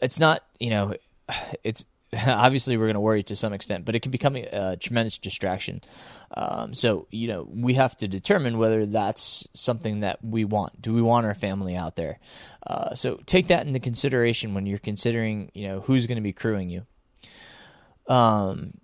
it's 0.00 0.20
not 0.20 0.44
you 0.58 0.70
know 0.70 0.94
it's 1.64 1.84
obviously 2.26 2.76
we're 2.76 2.86
going 2.86 2.94
to 2.94 3.00
worry 3.00 3.22
to 3.24 3.36
some 3.36 3.52
extent, 3.52 3.84
but 3.84 3.94
it 3.94 4.00
can 4.00 4.10
become 4.10 4.36
a, 4.36 4.76
tremendous 4.76 5.18
distraction. 5.18 5.80
Um, 6.36 6.74
so 6.74 7.06
you 7.10 7.28
know 7.28 7.48
we 7.48 7.74
have 7.74 7.96
to 7.98 8.08
determine 8.08 8.58
whether 8.58 8.86
that's 8.86 9.48
something 9.54 10.00
that 10.00 10.24
we 10.24 10.44
want. 10.44 10.80
Do 10.80 10.92
we 10.92 11.02
want 11.02 11.26
our 11.26 11.34
family 11.34 11.76
out 11.76 11.96
there? 11.96 12.18
Uh, 12.66 12.94
so 12.94 13.20
take 13.26 13.48
that 13.48 13.66
into 13.66 13.78
consideration 13.78 14.54
when 14.54 14.66
you're 14.66 14.78
considering 14.78 15.50
you 15.54 15.68
know 15.68 15.80
who's 15.80 16.06
going 16.06 16.16
to 16.16 16.22
be 16.22 16.32
crewing 16.32 16.70
you. 16.70 16.86
Um, 18.06 18.74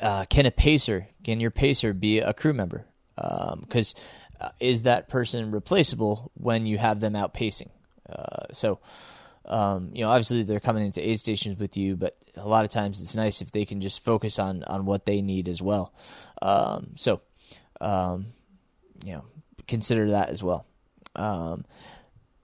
uh, 0.00 0.24
can 0.26 0.46
a 0.46 0.50
pacer, 0.50 1.08
can 1.22 1.40
your 1.40 1.50
pacer 1.50 1.92
be 1.92 2.18
a 2.18 2.32
crew 2.32 2.52
member? 2.52 2.86
Because 3.14 3.94
um, 4.40 4.48
uh, 4.48 4.50
is 4.60 4.82
that 4.82 5.08
person 5.08 5.50
replaceable 5.50 6.30
when 6.34 6.66
you 6.66 6.78
have 6.78 7.00
them 7.00 7.16
out 7.16 7.32
pacing? 7.32 7.70
Uh, 8.08 8.46
so 8.52 8.78
um, 9.46 9.90
you 9.92 10.02
know, 10.02 10.10
obviously 10.10 10.42
they're 10.42 10.60
coming 10.60 10.84
into 10.84 11.06
aid 11.06 11.20
stations 11.20 11.58
with 11.58 11.76
you, 11.76 11.96
but 11.96 12.16
a 12.36 12.46
lot 12.46 12.64
of 12.64 12.70
times 12.70 13.00
it's 13.00 13.14
nice 13.14 13.40
if 13.40 13.52
they 13.52 13.64
can 13.64 13.80
just 13.80 14.04
focus 14.04 14.38
on 14.38 14.64
on 14.64 14.86
what 14.86 15.06
they 15.06 15.22
need 15.22 15.48
as 15.48 15.62
well. 15.62 15.94
Um, 16.42 16.92
so, 16.96 17.20
um, 17.80 18.26
you 19.04 19.12
know, 19.12 19.24
consider 19.68 20.10
that 20.10 20.30
as 20.30 20.42
well. 20.42 20.66
Um, 21.14 21.64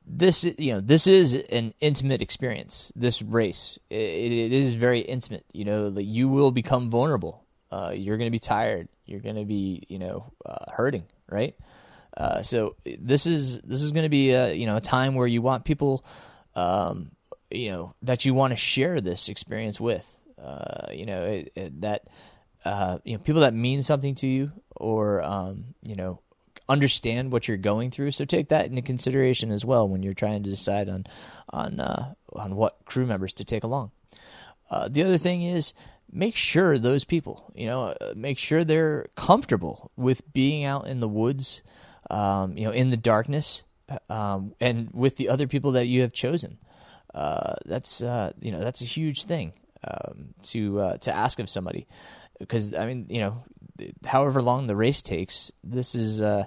this 0.07 0.45
you 0.45 0.73
know 0.73 0.81
this 0.81 1.07
is 1.07 1.35
an 1.35 1.75
intimate 1.81 2.23
experience. 2.23 2.93
This 2.95 3.23
race 3.23 3.79
it, 3.91 3.97
it 3.97 4.53
is 4.53 4.75
very 4.75 5.01
intimate. 5.01 5.45
You 5.53 5.65
know, 5.65 5.89
like 5.89 6.07
you 6.07 6.29
will 6.29 6.51
become 6.51 6.91
vulnerable. 6.91 7.45
Uh, 7.71 7.93
you're 7.95 8.19
going 8.19 8.29
to 8.29 8.33
be 8.33 8.39
tired. 8.39 8.89
You're 9.07 9.21
going 9.21 9.37
to 9.37 9.45
be 9.45 9.85
you 9.89 9.99
know 9.99 10.33
uh, 10.47 10.71
hurting, 10.73 11.05
right? 11.29 11.57
Uh, 12.17 12.43
so 12.43 12.77
this 12.85 13.27
is 13.27 13.61
this 13.61 13.83
is 13.83 13.93
going 13.93 14.05
to 14.05 14.11
be 14.11 14.33
a 14.33 14.53
you 14.53 14.67
know 14.67 14.77
a 14.77 14.81
time 14.81 15.15
where 15.15 15.27
you 15.27 15.43
want 15.43 15.65
people 15.65 16.05
um, 16.55 17.11
you 17.51 17.71
know 17.71 17.95
that 18.03 18.25
you 18.25 18.35
want 18.35 18.53
to 18.53 18.57
share 18.57 19.01
this 19.01 19.29
experience 19.29 19.81
with. 19.81 20.19
Uh, 20.43 20.89
you 20.93 21.07
know 21.07 21.25
it, 21.25 21.53
it, 21.55 21.81
that 21.83 22.09
uh, 22.65 22.99
you 23.05 23.15
know 23.15 23.19
people 23.19 23.43
that 23.43 23.55
mean 23.55 23.83
something 23.83 24.15
to 24.17 24.27
you, 24.27 24.53
or 24.77 25.23
um, 25.23 25.75
you 25.83 25.95
know 25.95 26.21
understand 26.69 27.33
what 27.33 27.49
you're 27.49 27.57
going 27.57 27.91
through. 27.91 28.11
So 28.13 28.25
take 28.25 28.49
that 28.49 28.67
into 28.67 28.83
consideration 28.83 29.51
as 29.51 29.65
well 29.65 29.89
when 29.89 30.03
you're 30.03 30.15
trying 30.15 30.43
to 30.43 30.51
decide 30.51 30.89
on 30.89 31.07
on 31.51 31.81
uh, 31.81 32.15
on 32.33 32.57
what 32.57 32.85
crew 32.85 33.07
members 33.07 33.35
to 33.35 33.45
take 33.45 33.65
along. 33.65 33.91
Uh, 34.71 34.89
the 34.89 35.03
other 35.03 35.19
thing 35.19 35.43
is 35.43 35.75
make 36.11 36.37
sure 36.37 36.79
those 36.79 37.05
people, 37.05 37.51
you 37.55 37.67
know, 37.67 37.95
uh, 38.01 38.13
make 38.15 38.39
sure 38.39 38.65
they're 38.65 39.07
comfortable 39.17 39.91
with 39.97 40.31
being 40.33 40.65
out 40.65 40.87
in 40.87 41.01
the 41.01 41.09
woods, 41.09 41.63
um, 42.11 42.57
you 42.57 42.65
know, 42.65 42.71
in 42.71 42.91
the 42.91 42.97
darkness, 42.97 43.65
um, 44.09 44.55
and 44.61 44.91
with 44.93 45.17
the 45.17 45.29
other 45.29 45.47
people 45.47 45.73
that 45.73 45.87
you 45.87 46.03
have 46.03 46.13
chosen. 46.13 46.59
Uh, 47.15 47.55
that's 47.67 48.03
uh, 48.03 48.33
you 48.41 48.51
know 48.51 48.61
that's 48.61 48.81
a 48.81 48.87
huge 48.87 49.25
thing 49.25 49.53
um, 49.87 50.35
to 50.43 50.81
uh, 50.81 50.97
to 50.99 51.15
ask 51.15 51.39
of 51.39 51.51
somebody 51.51 51.87
because 52.39 52.75
I 52.75 52.87
mean 52.87 53.07
you 53.09 53.21
know 53.21 53.45
however 54.07 54.41
long 54.41 54.67
the 54.67 54.77
race 54.77 55.03
takes 55.03 55.53
this 55.63 55.95
is 55.95 56.23
uh, 56.23 56.45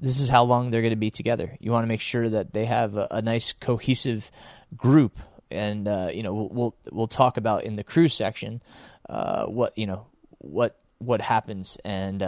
this 0.00 0.18
is 0.20 0.28
how 0.28 0.42
long 0.42 0.70
they're 0.70 0.82
going 0.82 0.90
to 0.90 0.96
be 0.96 1.10
together. 1.10 1.56
You 1.60 1.70
want 1.70 1.84
to 1.84 1.88
make 1.88 2.00
sure 2.00 2.28
that 2.28 2.52
they 2.52 2.64
have 2.64 2.96
a, 2.96 3.06
a 3.12 3.22
nice 3.22 3.52
cohesive 3.52 4.30
group 4.76 5.18
and 5.50 5.86
uh, 5.86 6.10
you 6.12 6.24
know 6.24 6.34
we'll, 6.34 6.48
we'll, 6.48 6.76
we'll 6.90 7.08
talk 7.08 7.36
about 7.36 7.62
in 7.62 7.76
the 7.76 7.84
crew 7.84 8.08
section 8.08 8.60
uh, 9.08 9.44
what 9.46 9.76
you 9.78 9.86
know 9.86 10.06
what 10.38 10.76
what 10.98 11.20
happens 11.20 11.78
and 11.84 12.22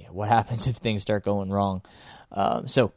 you 0.00 0.06
know, 0.06 0.12
what 0.12 0.28
happens 0.28 0.66
if 0.66 0.76
things 0.76 1.02
start 1.02 1.24
going 1.24 1.50
wrong. 1.50 1.82
Um, 2.32 2.66
so 2.66 2.92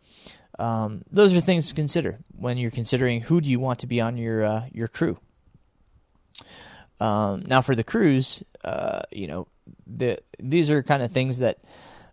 um, 0.59 1.03
those 1.11 1.35
are 1.35 1.41
things 1.41 1.67
to 1.69 1.73
consider 1.73 2.19
when 2.35 2.57
you're 2.57 2.71
considering 2.71 3.21
who 3.21 3.41
do 3.41 3.49
you 3.49 3.59
want 3.59 3.79
to 3.79 3.87
be 3.87 3.99
on 3.99 4.17
your 4.17 4.43
uh, 4.43 4.65
your 4.71 4.87
crew. 4.87 5.17
Um, 6.99 7.43
now, 7.47 7.61
for 7.61 7.75
the 7.75 7.83
crews, 7.83 8.43
uh, 8.63 9.01
you 9.11 9.27
know, 9.27 9.47
the, 9.85 10.19
these 10.39 10.69
are 10.69 10.83
kind 10.83 11.03
of 11.03 11.11
things 11.11 11.39
that 11.39 11.59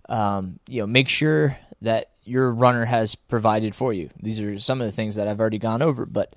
um, 0.09 0.59
you 0.68 0.80
know 0.80 0.87
make 0.87 1.09
sure 1.09 1.59
that 1.82 2.11
your 2.25 2.50
runner 2.50 2.85
has 2.85 3.14
provided 3.14 3.75
for 3.75 3.92
you. 3.92 4.11
These 4.20 4.40
are 4.40 4.59
some 4.59 4.80
of 4.80 4.87
the 4.87 4.92
things 4.92 5.16
that 5.16 5.28
I've 5.28 5.40
already 5.40 5.59
gone 5.59 5.82
over, 5.82 6.06
but 6.06 6.35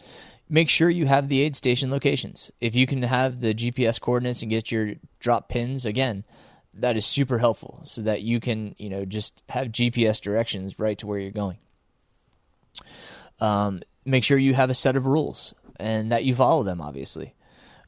make 0.49 0.69
sure 0.69 0.89
you 0.89 1.05
have 1.05 1.29
the 1.29 1.41
aid 1.41 1.55
station 1.55 1.91
locations. 1.91 2.51
If 2.59 2.75
you 2.75 2.87
can 2.87 3.03
have 3.03 3.41
the 3.41 3.53
GPS 3.53 3.99
coordinates 3.99 4.41
and 4.41 4.49
get 4.49 4.71
your 4.71 4.93
drop 5.19 5.49
pins 5.49 5.85
again, 5.85 6.23
that 6.73 6.97
is 6.97 7.05
super 7.05 7.37
helpful 7.37 7.81
so 7.83 8.01
that 8.01 8.21
you 8.21 8.39
can, 8.39 8.75
you 8.77 8.89
know, 8.89 9.05
just 9.05 9.43
have 9.49 9.67
GPS 9.67 10.19
directions 10.21 10.79
right 10.79 10.97
to 10.97 11.07
where 11.07 11.19
you're 11.19 11.31
going. 11.31 11.57
Um, 13.39 13.81
make 14.05 14.23
sure 14.23 14.37
you 14.37 14.53
have 14.53 14.69
a 14.69 14.75
set 14.75 14.95
of 14.95 15.05
rules 15.05 15.53
and 15.79 16.11
that 16.11 16.23
you 16.23 16.35
follow 16.35 16.63
them, 16.63 16.81
obviously. 16.81 17.33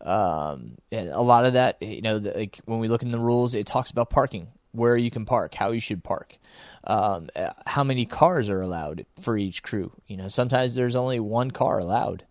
Um, 0.02 0.78
a 0.92 1.22
lot 1.22 1.46
of 1.46 1.54
that, 1.54 1.82
you 1.82 2.02
know, 2.02 2.20
the, 2.20 2.32
like 2.32 2.60
when 2.66 2.80
we 2.80 2.88
look 2.88 3.04
in 3.04 3.12
the 3.12 3.20
rules, 3.20 3.56
it 3.56 3.66
talks 3.66 3.92
about 3.92 4.10
parking, 4.10 4.48
where 4.72 4.98
you 4.98 5.10
can 5.10 5.26
park, 5.26 5.56
how 5.56 5.72
you 5.72 5.80
should 5.80 6.04
park, 6.04 6.38
um, 6.84 7.30
how 7.66 7.84
many 7.84 8.06
cars 8.06 8.50
are 8.50 8.62
allowed 8.62 9.06
for 9.20 9.38
each 9.38 9.64
crew. 9.64 9.92
You 10.08 10.18
know, 10.18 10.28
sometimes 10.28 10.76
there's 10.76 10.96
only 10.96 11.20
one 11.20 11.52
car 11.52 11.80
allowed. 11.80 12.26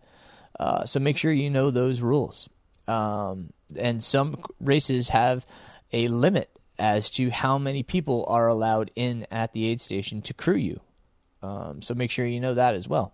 Uh, 0.59 0.85
so 0.85 0.99
make 0.99 1.17
sure 1.17 1.33
you 1.33 1.49
know 1.49 1.69
those 1.69 2.01
rules. 2.01 2.47
Um, 2.87 3.51
and 3.77 4.03
some 4.03 4.37
races 4.61 5.09
have 5.09 5.45
a 5.91 6.07
limit 6.07 6.49
as 6.77 7.09
to 7.09 7.29
how 7.29 7.57
many 7.57 7.83
people 7.83 8.25
are 8.27 8.47
allowed 8.47 8.91
in 8.95 9.25
at 9.31 9.53
the 9.53 9.65
aid 9.65 9.81
station 9.81 10.21
to 10.21 10.33
crew 10.33 10.55
you. 10.55 10.81
Um, 11.45 11.81
so 11.81 11.93
make 11.93 12.11
sure 12.11 12.25
you 12.25 12.39
know 12.39 12.55
that 12.55 12.75
as 12.75 12.87
well. 12.87 13.13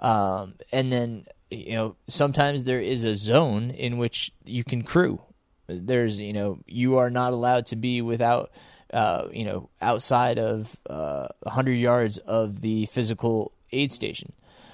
Um, 0.00 0.54
and 0.72 0.92
then 0.92 1.26
you 1.50 1.74
know 1.74 1.96
sometimes 2.08 2.64
there 2.64 2.80
is 2.80 3.04
a 3.04 3.14
zone 3.14 3.70
in 3.70 3.98
which 3.98 4.32
you 4.44 4.64
can 4.64 4.82
crew. 4.82 5.20
There's 5.68 6.18
you 6.18 6.32
know 6.32 6.58
you 6.66 6.98
are 6.98 7.10
not 7.10 7.32
allowed 7.32 7.66
to 7.66 7.76
be 7.76 8.00
without 8.02 8.50
uh, 8.92 9.28
you 9.32 9.44
know 9.44 9.68
outside 9.80 10.38
of 10.38 10.76
uh, 10.88 11.28
100 11.42 11.72
yards 11.72 12.18
of 12.18 12.62
the 12.62 12.86
physical 12.86 13.52
aid 13.70 13.92
station. 13.92 14.32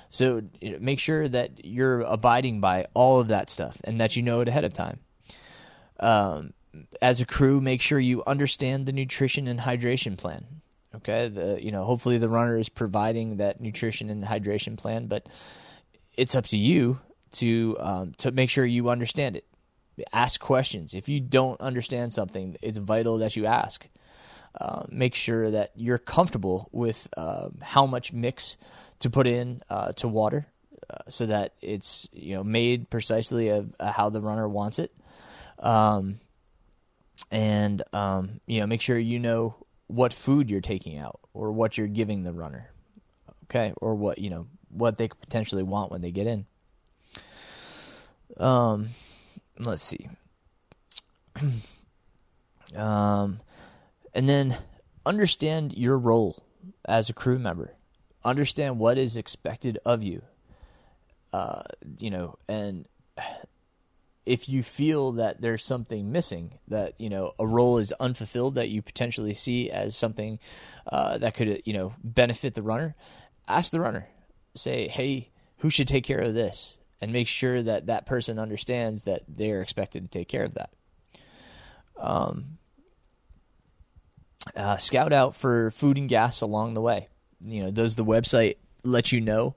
So 0.09 0.43
you 0.61 0.73
know, 0.73 0.79
make 0.81 0.99
sure 0.99 1.29
that 1.29 1.65
you're 1.65 2.01
abiding 2.01 2.61
by 2.61 2.87
all 2.95 3.21
of 3.21 3.29
that 3.29 3.51
stuff 3.51 3.79
and 3.85 4.01
that 4.01 4.17
you 4.17 4.23
know 4.23 4.41
it 4.41 4.49
ahead 4.49 4.65
of 4.65 4.73
time. 4.73 5.01
Um, 6.01 6.55
as 7.03 7.21
a 7.21 7.27
crew, 7.27 7.61
make 7.61 7.81
sure 7.81 7.99
you 7.99 8.23
understand 8.25 8.87
the 8.87 8.93
nutrition 8.93 9.49
and 9.49 9.61
hydration 9.61 10.17
plan. 10.17 10.58
Okay, 10.99 11.29
the 11.29 11.63
you 11.63 11.71
know 11.71 11.85
hopefully 11.85 12.19
the 12.19 12.29
runner 12.29 12.59
is 12.59 12.69
providing 12.69 13.37
that 13.37 13.61
nutrition 13.61 14.11
and 14.11 14.25
hydration 14.25 14.77
plan, 14.77 15.07
but 15.07 15.27
it's 16.17 16.35
up 16.35 16.47
to 16.47 16.57
you 16.57 16.99
to 17.33 17.77
um, 17.79 18.13
to 18.19 18.31
make 18.33 18.51
sure 18.51 18.65
you 18.65 18.89
understand 18.89 19.37
it. 19.37 19.45
Ask 20.13 20.41
questions. 20.41 20.95
If 20.95 21.09
you 21.09 21.21
don't 21.21 21.61
understand 21.61 22.13
something, 22.13 22.57
it's 22.63 22.79
vital 22.79 23.19
that 23.19 23.37
you 23.37 23.47
ask. 23.47 23.89
Uh, 24.61 24.85
make 24.89 25.15
sure 25.15 25.51
that 25.51 25.73
you're 25.77 25.99
comfortable 25.99 26.69
with 26.73 27.09
uh, 27.17 27.49
how 27.61 27.87
much 27.87 28.13
mix 28.13 28.57
to 29.01 29.11
put 29.11 29.27
in 29.27 29.63
uh, 29.71 29.93
to 29.93 30.09
water, 30.09 30.47
uh, 30.91 30.99
so 31.09 31.27
that 31.27 31.53
it's 31.63 32.09
you 32.13 32.35
know 32.35 32.43
made 32.43 32.91
precisely 32.91 33.49
of 33.49 33.75
uh, 33.79 33.93
how 33.93 34.11
the 34.11 34.21
runner 34.21 34.49
wants 34.49 34.79
it. 34.79 34.93
Um, 35.61 36.19
and 37.31 37.83
um, 37.93 38.41
you 38.47 38.61
know 38.61 38.67
make 38.67 38.81
sure 38.81 38.99
you 38.99 39.19
know 39.19 39.55
what 39.89 40.15
food 40.15 40.49
you're 40.51 40.61
taking 40.61 40.97
out 40.97 41.21
or 41.35 41.51
what 41.51 41.77
you're 41.77 41.87
giving 41.87 42.23
the 42.23 42.33
runner 42.33 42.71
okay? 43.49 43.73
Or 43.81 43.95
what 43.95 44.19
you 44.19 44.31
know 44.31 44.47
what 44.69 44.97
they 44.97 45.09
could 45.09 45.21
potentially 45.21 45.63
want 45.63 45.91
when 45.91 46.01
they 46.01 46.11
get 46.11 46.27
in. 46.27 46.47
Um 48.39 48.91
let's 49.59 49.83
see. 49.83 50.09
Um 52.77 53.41
and 54.13 54.29
then 54.29 54.59
understand 55.07 55.73
your 55.73 55.97
role 55.97 56.45
as 56.85 57.09
a 57.09 57.15
crew 57.15 57.39
member. 57.39 57.73
Understand 58.23 58.79
what 58.79 58.99
is 58.99 59.17
expected 59.17 59.79
of 59.87 60.03
you. 60.03 60.21
Uh 61.33 61.63
you 61.99 62.11
know 62.11 62.37
and 62.47 62.87
if 64.29 64.47
you 64.47 64.63
feel 64.63 65.13
that 65.13 65.41
there's 65.41 65.65
something 65.65 66.13
missing, 66.13 66.59
that 66.69 66.93
you 66.99 67.09
know 67.09 67.33
a 67.39 67.47
role 67.47 67.79
is 67.79 67.93
unfulfilled 67.93 68.57
that 68.57 68.69
you 68.69 68.83
potentially 68.83 69.33
see 69.33 69.71
as 69.71 69.97
something 69.97 70.39
uh, 70.87 71.17
that 71.19 71.35
could 71.35 71.63
you 71.65 71.73
know 71.73 71.95
benefit 72.05 72.55
the 72.55 72.63
runner, 72.63 72.95
ask 73.49 73.73
the 73.73 73.81
runner. 73.81 74.07
Say, 74.55 74.89
hey, 74.89 75.31
who 75.59 75.71
should 75.71 75.89
take 75.89 76.05
care 76.05 76.19
of 76.19 76.35
this, 76.35 76.77
and 77.01 77.11
make 77.11 77.27
sure 77.27 77.63
that 77.63 77.87
that 77.87 78.05
person 78.05 78.39
understands 78.39 79.05
that 79.05 79.23
they're 79.27 79.63
expected 79.63 80.03
to 80.03 80.19
take 80.19 80.29
care 80.29 80.45
of 80.45 80.55
that. 80.55 80.71
Um, 81.97 82.59
uh, 84.55 84.77
scout 84.77 85.13
out 85.15 85.37
for 85.37 85.71
food 85.71 85.97
and 85.97 86.09
gas 86.09 86.43
along 86.43 86.75
the 86.75 86.83
way. 86.83 87.09
You 87.41 87.63
know, 87.65 87.71
does 87.71 87.97
the 87.97 88.05
website 88.05 88.57
let 88.85 89.11
you 89.11 89.23
know? 89.23 89.57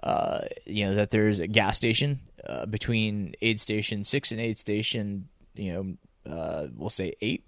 Uh, 0.00 0.42
you 0.64 0.86
know 0.86 0.94
that 0.94 1.10
there's 1.10 1.40
a 1.40 1.46
gas 1.48 1.76
station 1.76 2.20
uh, 2.46 2.66
between 2.66 3.34
aid 3.40 3.60
station 3.60 4.04
six 4.04 4.32
and 4.32 4.40
aid 4.40 4.58
station, 4.58 5.28
you 5.54 5.72
know, 5.72 6.32
uh, 6.32 6.68
we'll 6.74 6.90
say 6.90 7.14
eight. 7.20 7.44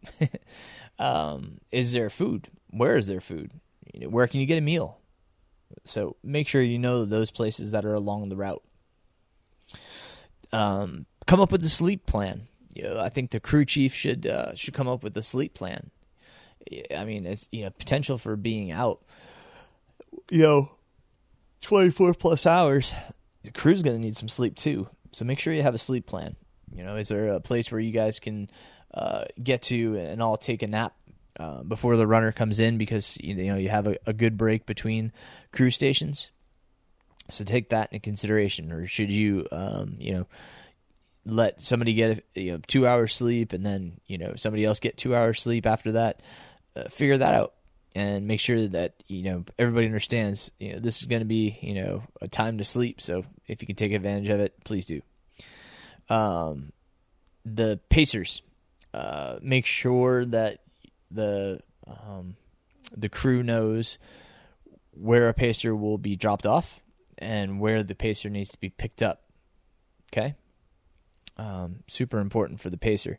um, 0.99 1.59
is 1.71 1.93
there 1.93 2.11
food? 2.11 2.49
Where 2.71 2.97
is 2.97 3.07
there 3.07 3.21
food? 3.21 3.53
You 3.93 4.01
know, 4.01 4.09
where 4.09 4.27
can 4.27 4.41
you 4.41 4.47
get 4.47 4.59
a 4.59 4.63
meal? 4.63 4.99
So 5.85 6.17
make 6.23 6.49
sure 6.49 6.63
you 6.63 6.79
know 6.79 7.05
those 7.05 7.31
places 7.31 7.73
that 7.73 7.85
are 7.85 7.95
along 7.95 8.29
the 8.29 8.37
route. 8.37 8.63
Um, 10.53 11.07
come 11.27 11.41
up 11.41 11.51
with 11.51 11.65
a 11.65 11.69
sleep 11.69 12.07
plan. 12.07 12.47
You 12.75 12.85
know, 12.85 13.01
I 13.01 13.09
think 13.09 13.31
the 13.31 13.41
crew 13.41 13.65
chief 13.65 13.95
should 13.95 14.27
uh, 14.27 14.55
should 14.55 14.75
come 14.75 14.89
up 14.89 15.03
with 15.03 15.17
a 15.17 15.23
sleep 15.23 15.55
plan. 15.55 15.91
I 16.95 17.05
mean, 17.05 17.27
it's 17.27 17.49
you 17.53 17.65
know 17.65 17.71
potential 17.71 18.19
for 18.19 18.37
being 18.37 18.71
out. 18.73 19.03
You 20.31 20.39
know, 20.39 20.71
twenty 21.61 21.91
four 21.91 22.15
plus 22.15 22.47
hours 22.47 22.95
the 23.45 23.53
crew's 23.53 23.83
going 23.83 23.97
to 23.97 24.01
need 24.01 24.17
some 24.17 24.29
sleep 24.29 24.57
too. 24.57 24.89
So 25.13 25.25
make 25.25 25.39
sure 25.39 25.53
you 25.53 25.63
have 25.63 25.75
a 25.75 25.79
sleep 25.79 26.07
plan. 26.07 26.35
You 26.75 26.83
know, 26.83 26.97
is 26.97 27.09
there 27.09 27.29
a 27.29 27.41
place 27.41 27.71
where 27.71 27.81
you 27.81 27.93
guys 27.93 28.19
can 28.19 28.51
uh, 28.93 29.27
get 29.41 29.63
to 29.63 29.97
and 29.97 30.21
all 30.23 30.37
take 30.37 30.63
a 30.63 30.67
nap 30.67 30.95
uh, 31.39 31.63
before 31.63 31.97
the 31.97 32.07
runner 32.07 32.33
comes 32.33 32.59
in 32.59 32.79
because 32.79 33.17
you 33.21 33.35
know 33.35 33.57
you 33.57 33.69
have 33.69 33.87
a, 33.87 33.97
a, 34.07 34.13
good 34.13 34.37
break 34.37 34.67
between 34.67 35.13
crew 35.53 35.71
stations? 35.71 36.31
So 37.29 37.45
take 37.45 37.71
that 37.71 37.93
into 37.93 38.03
consideration, 38.03 38.73
or 38.73 38.87
should 38.87 39.11
you, 39.11 39.47
um, 39.51 39.97
you 39.99 40.13
know, 40.15 40.27
let 41.25 41.63
somebody 41.63 41.95
get 41.95 42.25
you 42.35 42.53
know 42.53 42.61
two 42.67 42.87
hours 42.87 43.15
sleep 43.15 43.53
and 43.53 43.65
then 43.65 44.01
you 44.07 44.19
know 44.19 44.35
somebody 44.37 44.65
else 44.65 44.81
get 44.81 44.97
two 44.97 45.15
hours 45.15 45.43
sleep 45.43 45.67
after 45.67 45.93
that? 45.93 46.23
Uh, 46.77 46.89
figure 46.89 47.19
that 47.19 47.35
out 47.35 47.55
and 47.95 48.27
make 48.27 48.41
sure 48.41 48.67
that 48.69 48.95
you 49.07 49.23
know 49.23 49.45
everybody 49.59 49.87
understands 49.87 50.51
you 50.59 50.73
know 50.73 50.81
this 50.81 51.01
is 51.01 51.07
going 51.07 51.21
to 51.21 51.27
be 51.27 51.59
you 51.61 51.75
know 51.75 52.03
a 52.21 52.29
time 52.29 52.59
to 52.59 52.65
sleep. 52.65 53.01
So 53.01 53.25
if 53.47 53.63
you 53.63 53.67
can 53.67 53.77
take 53.77 53.93
advantage 53.93 54.29
of 54.29 54.41
it 54.41 54.55
please 54.65 54.87
do. 54.87 55.03
Um, 56.09 56.73
the 57.45 57.81
pacers 57.89 58.43
uh, 58.93 59.39
make 59.43 59.67
sure 59.67 60.25
that 60.25 60.61
the 61.11 61.61
um, 61.87 62.37
the 62.97 63.09
crew 63.09 63.43
knows 63.43 63.99
where 64.93 65.29
a 65.29 65.35
pacer 65.35 65.75
will 65.75 65.99
be 65.99 66.17
dropped 66.17 66.47
off 66.47 66.81
and 67.19 67.61
where 67.61 67.83
the 67.83 67.95
pacer 67.95 68.29
needs 68.31 68.51
to 68.51 68.61
be 68.61 68.69
picked 68.69 69.03
up. 69.03 69.23
Okay? 70.13 70.35
Um, 71.37 71.81
super 71.89 72.19
important 72.19 72.61
for 72.61 72.71
the 72.71 72.77
pacer. 72.77 73.19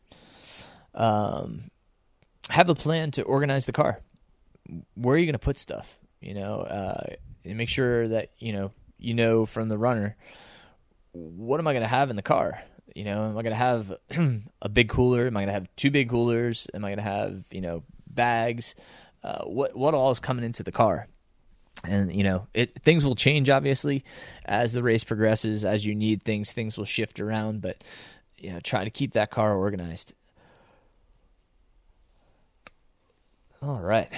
Um, 0.93 1.69
have 2.49 2.69
a 2.69 2.75
plan 2.75 3.11
to 3.11 3.23
organize 3.23 3.65
the 3.65 3.73
car 3.73 3.99
where 4.95 5.15
are 5.15 5.19
you 5.19 5.25
going 5.25 5.34
to 5.34 5.39
put 5.39 5.58
stuff? 5.58 5.97
You 6.21 6.34
know, 6.34 6.62
uh, 6.62 7.15
and 7.43 7.58
make 7.58 7.69
sure 7.69 8.08
that 8.08 8.32
you 8.39 8.54
know 8.54 8.71
you 8.97 9.13
know 9.13 9.45
from 9.45 9.69
the 9.69 9.78
runner 9.78 10.15
what 11.15 11.60
am 11.60 11.67
I 11.67 11.73
going 11.73 11.84
to 11.84 11.88
have 11.88 12.10
in 12.10 12.15
the 12.15 12.21
car? 12.21 12.62
You 12.93 13.04
know, 13.04 13.25
am 13.25 13.38
I 13.38 13.41
going 13.41 13.51
to 13.51 13.56
have 13.56 13.93
a 14.62 14.69
big 14.69 14.89
cooler? 14.89 15.28
Am 15.28 15.36
I 15.38 15.41
going 15.41 15.47
to 15.47 15.54
have 15.54 15.67
two 15.75 15.91
big 15.91 16.10
coolers? 16.10 16.67
Am 16.73 16.84
I 16.86 16.89
going 16.89 16.97
to 16.97 17.04
have 17.04 17.43
you 17.51 17.62
know 17.62 17.84
bags? 18.08 18.75
Uh, 19.23 19.43
what 19.45 19.75
what 19.75 19.93
all 19.93 20.12
is 20.12 20.19
coming 20.19 20.45
into 20.45 20.63
the 20.63 20.71
car? 20.71 21.08
And 21.84 22.13
you 22.13 22.23
know, 22.23 22.47
it 22.54 22.82
things 22.84 23.06
will 23.06 23.15
change 23.15 23.49
obviously 23.49 24.04
as 24.45 24.73
the 24.73 24.84
race 24.84 25.04
progresses. 25.04 25.65
As 25.65 25.86
you 25.86 25.95
need 25.95 26.23
things, 26.23 26.51
things 26.51 26.78
will 26.78 26.86
shift 26.86 27.19
around. 27.19 27.62
But 27.62 27.84
you 28.38 28.54
know, 28.54 28.60
try 28.60 28.84
to 28.84 28.89
keep 28.89 29.13
that 29.13 29.32
car 29.32 29.56
organized. 29.56 30.13
All 33.65 33.80
right. 33.80 34.12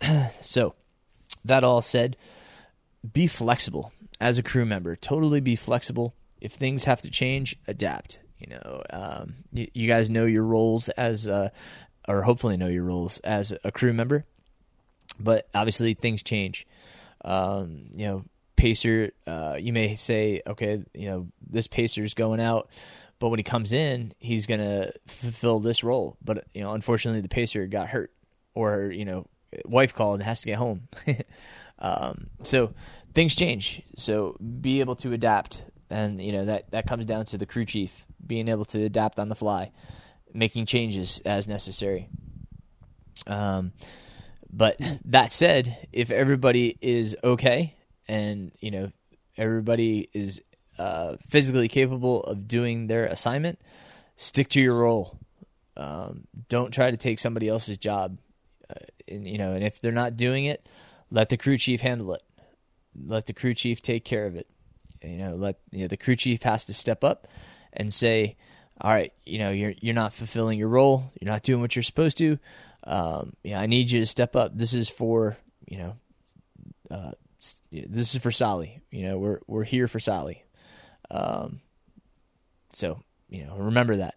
so, 0.40 0.74
that 1.44 1.64
all 1.64 1.82
said, 1.82 2.16
be 3.12 3.26
flexible 3.26 3.92
as 4.20 4.38
a 4.38 4.42
crew 4.42 4.64
member. 4.64 4.94
Totally 4.94 5.40
be 5.40 5.56
flexible. 5.56 6.14
If 6.40 6.52
things 6.52 6.84
have 6.84 7.02
to 7.02 7.10
change, 7.10 7.56
adapt. 7.66 8.20
You 8.38 8.50
know, 8.50 8.82
um, 8.90 9.34
you, 9.52 9.68
you, 9.74 9.88
guys 9.88 10.08
know 10.08 10.26
your 10.26 10.44
roles 10.44 10.88
as, 10.90 11.26
uh, 11.26 11.48
or 12.06 12.22
hopefully 12.22 12.56
know 12.56 12.68
your 12.68 12.84
roles 12.84 13.18
as 13.20 13.52
a 13.64 13.72
crew 13.72 13.92
member. 13.92 14.26
But 15.18 15.48
obviously, 15.52 15.94
things 15.94 16.22
change. 16.22 16.64
Um, 17.24 17.86
you 17.96 18.06
know, 18.06 18.24
pacer. 18.54 19.10
Uh, 19.26 19.56
you 19.58 19.72
may 19.72 19.96
say, 19.96 20.40
okay, 20.46 20.84
you 20.94 21.06
know, 21.06 21.26
this 21.50 21.66
pacer's 21.66 22.14
going 22.14 22.40
out, 22.40 22.70
but 23.18 23.28
when 23.28 23.40
he 23.40 23.44
comes 23.44 23.72
in, 23.72 24.14
he's 24.20 24.46
gonna 24.46 24.92
fulfill 25.08 25.58
this 25.58 25.82
role. 25.82 26.16
But 26.24 26.44
you 26.54 26.62
know, 26.62 26.74
unfortunately, 26.74 27.22
the 27.22 27.28
pacer 27.28 27.66
got 27.66 27.88
hurt, 27.88 28.12
or 28.54 28.92
you 28.92 29.04
know, 29.04 29.26
wife 29.64 29.94
called 29.94 30.20
and 30.20 30.24
has 30.24 30.40
to 30.40 30.46
get 30.46 30.58
home. 30.58 30.88
um, 31.78 32.28
so 32.42 32.74
things 33.14 33.34
change. 33.34 33.82
So 33.96 34.36
be 34.38 34.80
able 34.80 34.96
to 34.96 35.12
adapt 35.12 35.62
and 35.92 36.20
you 36.22 36.32
know 36.32 36.46
that 36.46 36.70
that 36.70 36.86
comes 36.86 37.06
down 37.06 37.26
to 37.26 37.38
the 37.38 37.46
crew 37.46 37.64
chief 37.64 38.06
being 38.26 38.48
able 38.48 38.64
to 38.64 38.82
adapt 38.82 39.18
on 39.18 39.28
the 39.28 39.34
fly, 39.34 39.70
making 40.32 40.66
changes 40.66 41.20
as 41.24 41.46
necessary. 41.46 42.08
Um, 43.26 43.72
but 44.50 44.80
that 45.04 45.32
said, 45.32 45.88
if 45.92 46.10
everybody 46.10 46.78
is 46.80 47.16
okay 47.22 47.74
and 48.08 48.52
you 48.60 48.70
know 48.70 48.92
everybody 49.36 50.08
is 50.12 50.40
uh, 50.78 51.16
physically 51.28 51.68
capable 51.68 52.22
of 52.24 52.48
doing 52.48 52.86
their 52.86 53.06
assignment, 53.06 53.60
stick 54.16 54.48
to 54.50 54.60
your 54.60 54.74
role. 54.74 55.18
Um, 55.76 56.26
don't 56.48 56.70
try 56.72 56.90
to 56.90 56.96
take 56.96 57.18
somebody 57.18 57.48
else's 57.48 57.78
job. 57.78 58.18
And, 59.08 59.26
you 59.26 59.38
know, 59.38 59.52
and 59.52 59.64
if 59.64 59.80
they're 59.80 59.92
not 59.92 60.16
doing 60.16 60.44
it, 60.44 60.66
let 61.10 61.28
the 61.28 61.36
crew 61.36 61.58
chief 61.58 61.80
handle 61.80 62.14
it. 62.14 62.22
Let 62.94 63.26
the 63.26 63.32
crew 63.32 63.54
chief 63.54 63.82
take 63.82 64.04
care 64.04 64.26
of 64.26 64.36
it. 64.36 64.48
You 65.02 65.18
know, 65.18 65.34
let 65.34 65.58
you 65.70 65.80
know 65.80 65.88
the 65.88 65.96
crew 65.96 66.16
chief 66.16 66.42
has 66.42 66.66
to 66.66 66.74
step 66.74 67.02
up 67.02 67.26
and 67.72 67.92
say, 67.92 68.36
"All 68.80 68.92
right, 68.92 69.12
you 69.24 69.38
know, 69.38 69.50
you're 69.50 69.74
you're 69.80 69.94
not 69.94 70.12
fulfilling 70.12 70.58
your 70.58 70.68
role. 70.68 71.10
You're 71.20 71.32
not 71.32 71.42
doing 71.42 71.60
what 71.60 71.74
you're 71.74 71.82
supposed 71.82 72.18
to. 72.18 72.38
Um, 72.84 73.32
yeah, 73.42 73.60
I 73.60 73.66
need 73.66 73.90
you 73.90 74.00
to 74.00 74.06
step 74.06 74.36
up. 74.36 74.56
This 74.56 74.74
is 74.74 74.88
for 74.88 75.36
you 75.66 75.78
know, 75.78 75.96
uh, 76.90 77.12
this 77.70 78.14
is 78.14 78.22
for 78.22 78.30
Sally. 78.30 78.80
You 78.90 79.08
know, 79.08 79.18
we're 79.18 79.40
we're 79.46 79.64
here 79.64 79.88
for 79.88 79.98
Sally. 79.98 80.44
Um, 81.10 81.60
so 82.72 83.02
you 83.28 83.44
know, 83.44 83.56
remember 83.56 83.96
that 83.96 84.16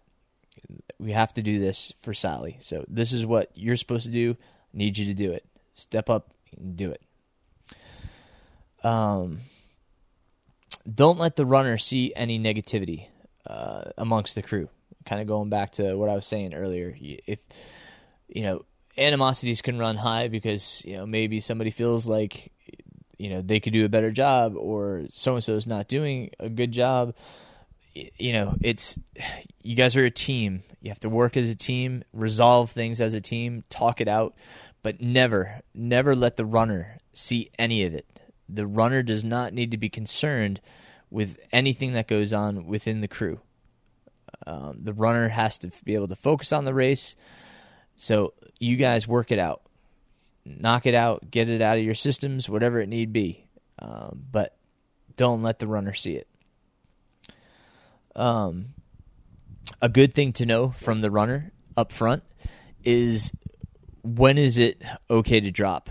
we 0.98 1.12
have 1.12 1.32
to 1.34 1.42
do 1.42 1.58
this 1.58 1.92
for 2.00 2.14
Sally. 2.14 2.58
So 2.60 2.84
this 2.88 3.12
is 3.12 3.24
what 3.24 3.50
you're 3.54 3.76
supposed 3.76 4.06
to 4.06 4.12
do. 4.12 4.36
Need 4.76 4.98
you 4.98 5.06
to 5.06 5.14
do 5.14 5.32
it. 5.32 5.44
Step 5.74 6.08
up 6.08 6.30
and 6.56 6.76
do 6.76 6.92
it. 6.92 7.02
Um, 8.84 9.40
don't 10.92 11.18
let 11.18 11.34
the 11.34 11.46
runner 11.46 11.78
see 11.78 12.12
any 12.14 12.38
negativity 12.38 13.06
uh, 13.46 13.90
amongst 13.96 14.34
the 14.34 14.42
crew. 14.42 14.68
Kind 15.06 15.20
of 15.20 15.26
going 15.26 15.48
back 15.48 15.72
to 15.72 15.96
what 15.96 16.10
I 16.10 16.14
was 16.14 16.26
saying 16.26 16.54
earlier. 16.54 16.94
If 17.00 17.38
you 18.28 18.42
know 18.42 18.64
animosities 18.98 19.62
can 19.62 19.78
run 19.78 19.96
high 19.96 20.28
because 20.28 20.82
you 20.84 20.96
know 20.96 21.06
maybe 21.06 21.40
somebody 21.40 21.70
feels 21.70 22.06
like 22.06 22.52
you 23.18 23.30
know 23.30 23.42
they 23.42 23.60
could 23.60 23.72
do 23.72 23.84
a 23.84 23.88
better 23.88 24.10
job 24.10 24.54
or 24.56 25.04
so 25.10 25.34
and 25.34 25.44
so 25.44 25.54
is 25.54 25.66
not 25.66 25.88
doing 25.88 26.30
a 26.38 26.48
good 26.48 26.72
job 26.72 27.14
you 27.94 28.32
know 28.32 28.54
it's 28.62 28.98
you 29.62 29.74
guys 29.74 29.96
are 29.96 30.04
a 30.04 30.10
team 30.10 30.62
you 30.80 30.90
have 30.90 31.00
to 31.00 31.08
work 31.08 31.36
as 31.36 31.50
a 31.50 31.54
team 31.54 32.04
resolve 32.12 32.70
things 32.70 33.00
as 33.00 33.14
a 33.14 33.20
team 33.20 33.64
talk 33.70 34.00
it 34.00 34.08
out 34.08 34.34
but 34.86 35.00
never 35.00 35.60
never 35.74 36.14
let 36.14 36.36
the 36.36 36.46
runner 36.46 36.98
see 37.12 37.50
any 37.58 37.84
of 37.84 37.92
it 37.92 38.20
the 38.48 38.66
runner 38.66 39.02
does 39.02 39.24
not 39.24 39.52
need 39.52 39.70
to 39.70 39.76
be 39.76 39.88
concerned 39.88 40.60
with 41.10 41.38
anything 41.50 41.92
that 41.92 42.06
goes 42.06 42.32
on 42.32 42.66
within 42.66 43.00
the 43.00 43.08
crew 43.08 43.40
um, 44.46 44.78
the 44.82 44.92
runner 44.92 45.28
has 45.28 45.58
to 45.58 45.70
be 45.84 45.94
able 45.94 46.08
to 46.08 46.16
focus 46.16 46.52
on 46.52 46.64
the 46.64 46.74
race 46.74 47.16
so 47.96 48.32
you 48.60 48.76
guys 48.76 49.08
work 49.08 49.32
it 49.32 49.38
out 49.38 49.62
knock 50.46 50.86
it 50.86 50.94
out, 50.94 51.30
get 51.30 51.48
it 51.48 51.60
out 51.60 51.78
of 51.78 51.84
your 51.84 51.94
systems, 51.94 52.48
whatever 52.48 52.80
it 52.80 52.88
need 52.88 53.12
be. 53.12 53.46
Um, 53.78 54.24
but 54.30 54.56
don't 55.16 55.42
let 55.42 55.58
the 55.58 55.66
runner 55.66 55.92
see 55.92 56.14
it. 56.14 56.28
Um, 58.14 58.74
a 59.82 59.88
good 59.88 60.14
thing 60.14 60.32
to 60.34 60.46
know 60.46 60.70
from 60.70 61.00
the 61.00 61.10
runner 61.10 61.52
up 61.76 61.92
front 61.92 62.22
is 62.84 63.32
when 64.06 64.38
is 64.38 64.58
it 64.58 64.82
okay 65.10 65.40
to 65.40 65.50
drop? 65.50 65.90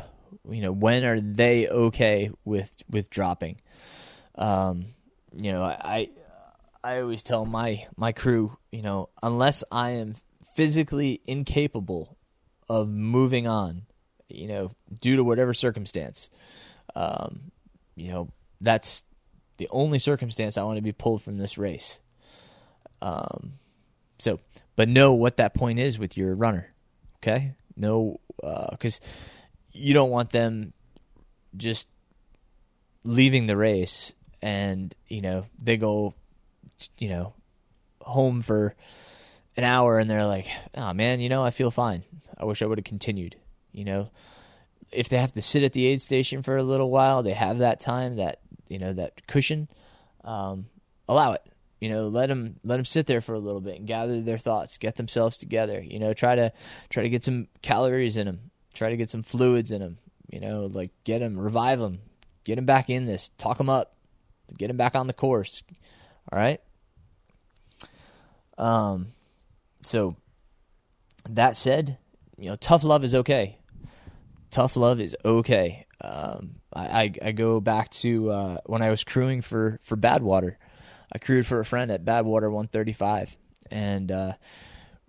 You 0.49 0.61
know, 0.61 0.71
when 0.71 1.03
are 1.03 1.19
they 1.19 1.67
okay 1.67 2.31
with 2.43 2.71
with 2.89 3.09
dropping? 3.09 3.61
Um, 4.35 4.85
you 5.35 5.51
know, 5.51 5.63
I 5.63 6.09
I 6.83 7.01
always 7.01 7.23
tell 7.23 7.45
my 7.45 7.87
my 7.97 8.11
crew, 8.11 8.57
you 8.71 8.81
know, 8.81 9.09
unless 9.23 9.63
I 9.71 9.91
am 9.91 10.15
physically 10.55 11.21
incapable 11.25 12.17
of 12.69 12.87
moving 12.89 13.47
on 13.47 13.83
you 14.29 14.47
know, 14.47 14.71
due 15.01 15.15
to 15.15 15.23
whatever 15.23 15.53
circumstance. 15.53 16.29
Um, 16.95 17.51
you 17.95 18.11
know, 18.11 18.29
that's 18.61 19.03
the 19.57 19.67
only 19.71 19.99
circumstance 19.99 20.57
I 20.57 20.63
want 20.63 20.77
to 20.77 20.81
be 20.81 20.91
pulled 20.91 21.21
from 21.21 21.37
this 21.37 21.57
race. 21.57 22.01
Um, 23.01 23.53
so, 24.19 24.39
but 24.75 24.89
know 24.89 25.13
what 25.13 25.37
that 25.37 25.53
point 25.53 25.79
is 25.79 25.99
with 25.99 26.17
your 26.17 26.35
runner. 26.35 26.73
Okay, 27.17 27.53
know 27.75 28.19
because 28.71 28.99
uh, 29.03 29.07
you 29.71 29.93
don't 29.93 30.09
want 30.09 30.31
them 30.31 30.73
just 31.55 31.87
leaving 33.03 33.47
the 33.47 33.57
race 33.57 34.13
and 34.41 34.93
you 35.07 35.21
know 35.21 35.45
they 35.61 35.77
go, 35.77 36.13
you 36.97 37.09
know, 37.09 37.33
home 38.01 38.41
for 38.41 38.75
an 39.57 39.63
hour 39.63 39.99
and 39.99 40.09
they're 40.09 40.25
like, 40.25 40.47
oh 40.75 40.93
man, 40.93 41.19
you 41.19 41.29
know, 41.29 41.43
I 41.43 41.51
feel 41.51 41.71
fine. 41.71 42.03
I 42.37 42.45
wish 42.45 42.61
I 42.61 42.65
would 42.65 42.77
have 42.77 42.85
continued. 42.85 43.35
You 43.71 43.85
know, 43.85 44.09
if 44.91 45.09
they 45.09 45.17
have 45.17 45.33
to 45.33 45.41
sit 45.41 45.63
at 45.63 45.73
the 45.73 45.85
aid 45.85 46.01
station 46.01 46.41
for 46.41 46.57
a 46.57 46.63
little 46.63 46.89
while, 46.89 47.23
they 47.23 47.33
have 47.33 47.59
that 47.59 47.79
time, 47.79 48.17
that 48.17 48.39
you 48.67 48.79
know, 48.79 48.93
that 48.93 49.27
cushion. 49.27 49.67
Um, 50.23 50.67
allow 51.07 51.33
it. 51.33 51.41
You 51.85 51.91
know, 51.91 52.07
let 52.07 52.29
them 52.29 52.55
let 52.63 52.77
them 52.77 52.85
sit 52.85 53.05
there 53.05 53.21
for 53.21 53.35
a 53.35 53.39
little 53.39 53.61
bit 53.61 53.77
and 53.77 53.85
gather 53.85 54.19
their 54.19 54.39
thoughts, 54.39 54.79
get 54.79 54.95
themselves 54.95 55.37
together. 55.37 55.79
You 55.79 55.99
know, 55.99 56.13
try 56.13 56.33
to 56.33 56.51
try 56.89 57.03
to 57.03 57.09
get 57.09 57.23
some 57.23 57.47
calories 57.61 58.17
in 58.17 58.25
them, 58.25 58.49
try 58.73 58.89
to 58.89 58.97
get 58.97 59.11
some 59.11 59.21
fluids 59.21 59.71
in 59.71 59.81
them. 59.81 59.99
You 60.31 60.39
know, 60.39 60.65
like 60.65 60.89
get 61.03 61.19
them, 61.19 61.37
revive 61.37 61.77
them, 61.77 61.99
get 62.43 62.55
them 62.55 62.65
back 62.65 62.89
in 62.89 63.05
this, 63.05 63.29
talk 63.37 63.59
them 63.59 63.69
up, 63.69 63.93
get 64.57 64.69
them 64.69 64.77
back 64.77 64.95
on 64.95 65.05
the 65.05 65.13
course. 65.13 65.61
All 66.31 66.39
right. 66.39 66.59
Um, 68.57 69.09
so 69.83 70.15
that 71.29 71.55
said, 71.55 71.99
you 72.35 72.49
know, 72.49 72.55
tough 72.55 72.83
love 72.83 73.03
is 73.03 73.13
okay 73.13 73.59
tough 74.55 74.77
love 74.77 75.01
is 75.01 75.15
okay. 75.25 75.85
Um, 75.99 76.55
I, 76.73 77.11
I, 77.21 77.31
go 77.33 77.59
back 77.59 77.89
to 77.89 78.31
uh, 78.31 78.57
when 78.65 78.81
I 78.81 78.89
was 78.89 79.03
crewing 79.03 79.41
for 79.41 79.79
for 79.83 79.97
Badwater. 79.97 80.55
I 81.11 81.17
crewed 81.17 81.45
for 81.45 81.59
a 81.59 81.65
friend 81.65 81.91
at 81.91 82.05
Badwater 82.05 82.51
135, 82.51 83.37
and 83.71 84.11
uh, 84.11 84.33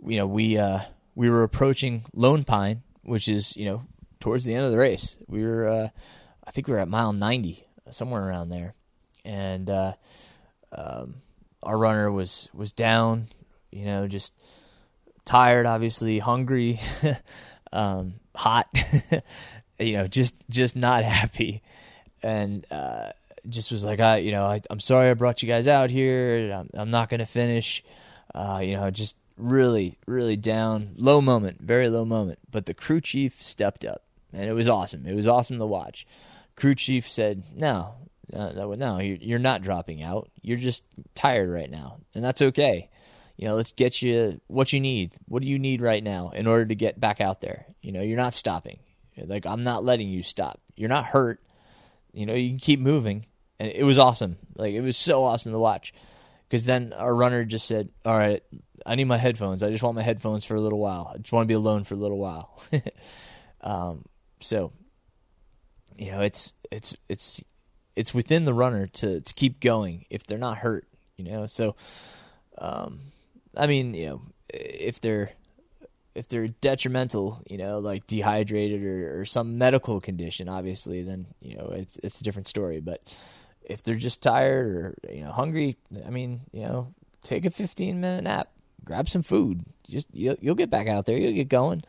you 0.05 0.17
know 0.17 0.27
we 0.27 0.59
uh, 0.59 0.81
we 1.15 1.31
were 1.31 1.43
approaching 1.43 2.05
Lone 2.13 2.45
Pine, 2.45 2.83
which 3.03 3.29
is 3.29 3.57
you 3.57 3.65
know 3.65 3.85
towards 4.21 4.45
the 4.45 4.55
end 4.55 4.65
of 4.65 4.71
the 4.71 4.79
race. 4.79 5.17
We 5.27 5.45
were 5.45 5.69
uh, 5.69 5.89
I 6.47 6.51
think 6.51 6.69
we 6.69 6.75
were 6.75 6.81
at 6.81 6.89
mile 6.89 7.13
90, 7.13 7.67
somewhere 7.91 8.27
around 8.27 8.51
there, 8.51 8.75
and 9.25 9.69
uh, 9.69 9.93
um, 10.73 11.17
our 11.63 11.77
runner 11.77 12.11
was 12.11 12.49
was 12.55 12.73
down, 12.73 13.27
you 13.71 13.85
know, 13.85 14.07
just 14.07 14.33
tired, 15.25 15.67
obviously 15.67 16.19
hungry. 16.19 16.81
um, 17.73 18.15
hot, 18.35 18.69
you 19.79 19.95
know, 19.95 20.07
just 20.07 20.37
just 20.49 20.77
not 20.77 21.05
happy, 21.05 21.63
and 22.23 22.65
uh, 22.71 23.11
just 23.49 23.71
was 23.71 23.85
like, 23.85 24.01
I, 24.01 24.19
you 24.19 24.33
know, 24.33 24.45
I, 24.45 24.61
am 24.71 24.81
sorry 24.81 25.11
I 25.11 25.15
brought 25.15 25.43
you 25.43 25.49
guys 25.49 25.69
out 25.69 25.91
here. 25.91 26.53
I'm, 26.53 26.71
I'm 26.75 26.91
not 26.91 27.09
gonna 27.09 27.27
finish. 27.27 27.83
Uh, 28.35 28.61
you 28.63 28.77
know, 28.77 28.91
just 28.91 29.17
really, 29.37 29.99
really 30.07 30.37
down, 30.37 30.93
low 30.97 31.21
moment, 31.21 31.61
very 31.61 31.89
low 31.89 32.05
moment. 32.05 32.39
But 32.51 32.67
the 32.67 32.75
crew 32.75 33.01
chief 33.01 33.43
stepped 33.43 33.85
up, 33.85 34.03
and 34.33 34.45
it 34.45 34.53
was 34.53 34.69
awesome. 34.69 35.07
It 35.07 35.15
was 35.15 35.27
awesome 35.27 35.59
to 35.59 35.67
watch. 35.67 36.07
Crew 36.55 36.75
chief 36.75 37.09
said, 37.09 37.45
"No, 37.55 37.95
no, 38.33 38.75
no, 38.75 38.99
you're 38.99 39.39
not 39.39 39.63
dropping 39.63 40.03
out. 40.03 40.31
You're 40.43 40.59
just 40.59 40.85
tired 41.15 41.51
right 41.51 41.71
now, 41.71 41.99
and 42.15 42.25
that's 42.25 42.43
okay 42.43 42.91
you 43.37 43.47
know, 43.47 43.55
let's 43.55 43.73
get 43.73 44.01
you 44.01 44.41
what 44.47 44.73
you 44.73 44.81
need. 44.81 45.15
What 45.29 45.43
do 45.43 45.49
you 45.49 45.59
need 45.59 45.81
right 45.83 46.03
now 46.03 46.31
in 46.31 46.47
order 46.47 46.67
to 46.67 46.75
get 46.75 46.99
back 46.99 47.21
out 47.21 47.41
there? 47.41 47.67
You 47.83 47.93
know, 47.93 48.01
you're 48.01 48.17
not 48.17 48.35
stopping. 48.35 48.79
Like 49.17 49.47
I'm 49.47 49.63
not 49.63 49.85
letting 49.85 50.09
you 50.09 50.23
stop. 50.23 50.61
You're 50.75 50.89
not 50.89 51.07
hurt. 51.07 51.41
You 52.13 52.27
know, 52.27 52.35
you 52.35 52.51
can 52.51 52.59
keep 52.59 52.81
moving. 52.81 53.27
And 53.59 53.71
it 53.71 53.85
was 53.85 53.99
awesome. 53.99 54.37
Like 54.57 54.75
it 54.75 54.81
was 54.81 54.97
so 54.97 55.25
awesome 55.25 55.53
to 55.53 55.59
watch. 55.59 55.93
Because 56.49 56.65
then 56.65 56.93
our 56.93 57.15
runner 57.15 57.45
just 57.45 57.67
said, 57.67 57.89
"All 58.05 58.17
right, 58.17 58.43
I 58.85 58.95
need 58.95 59.05
my 59.05 59.17
headphones. 59.17 59.63
I 59.63 59.71
just 59.71 59.83
want 59.83 59.97
my 59.97 60.03
headphones 60.03 60.45
for 60.45 60.55
a 60.55 60.61
little 60.61 60.79
while. 60.79 61.11
I 61.13 61.19
just 61.19 61.33
want 61.33 61.45
to 61.45 61.49
be 61.49 61.55
alone 61.55 61.85
for 61.85 61.95
a 61.95 61.97
little 61.97 62.19
while." 62.19 62.63
um, 63.63 64.05
so, 64.41 64.73
you 65.97 66.13
know, 66.13 66.21
it's 66.21 66.55
it's 66.71 66.95
it's 67.09 67.43
it's 67.97 68.15
within 68.15 68.45
the 68.45 68.55
runner 68.55 68.87
to 68.87 69.21
to 69.21 69.35
keep 69.35 69.59
going 69.61 70.05
if 70.09 70.25
they're 70.25 70.39
not 70.39 70.59
hurt. 70.59 70.87
You 71.17 71.25
know, 71.25 71.47
so 71.47 71.75
um, 72.59 73.01
I 73.57 73.67
mean, 73.67 73.95
you 73.95 74.07
know, 74.07 74.23
if 74.49 75.01
they're 75.01 75.33
if 76.15 76.29
they're 76.29 76.49
detrimental, 76.49 77.43
you 77.49 77.59
know, 77.59 77.79
like 77.79 78.07
dehydrated 78.07 78.83
or, 78.83 79.21
or 79.21 79.25
some 79.27 79.59
medical 79.59 80.01
condition, 80.01 80.49
obviously, 80.49 81.03
then 81.03 81.27
you 81.41 81.57
know 81.57 81.73
it's 81.75 81.99
it's 82.03 82.21
a 82.21 82.25
different 82.25 82.49
story. 82.49 82.81
But 82.81 83.15
if 83.67 83.83
they're 83.83 83.97
just 83.97 84.23
tired 84.23 84.67
or 84.77 84.95
you 85.13 85.25
know 85.25 85.33
hungry, 85.33 85.77
I 86.07 86.11
mean, 86.11 86.41
you 86.53 86.63
know, 86.63 86.95
take 87.23 87.45
a 87.45 87.51
fifteen 87.51 88.01
minute 88.01 88.25
nap, 88.25 88.51
grab 88.85 89.09
some 89.09 89.23
food. 89.23 89.65
Just 89.89 90.09
you'll, 90.13 90.37
you'll 90.41 90.55
get 90.55 90.71
back 90.71 90.89
out 90.89 91.07
there, 91.07 91.19
you'll 91.19 91.33
get 91.35 91.49
going. 91.49 91.83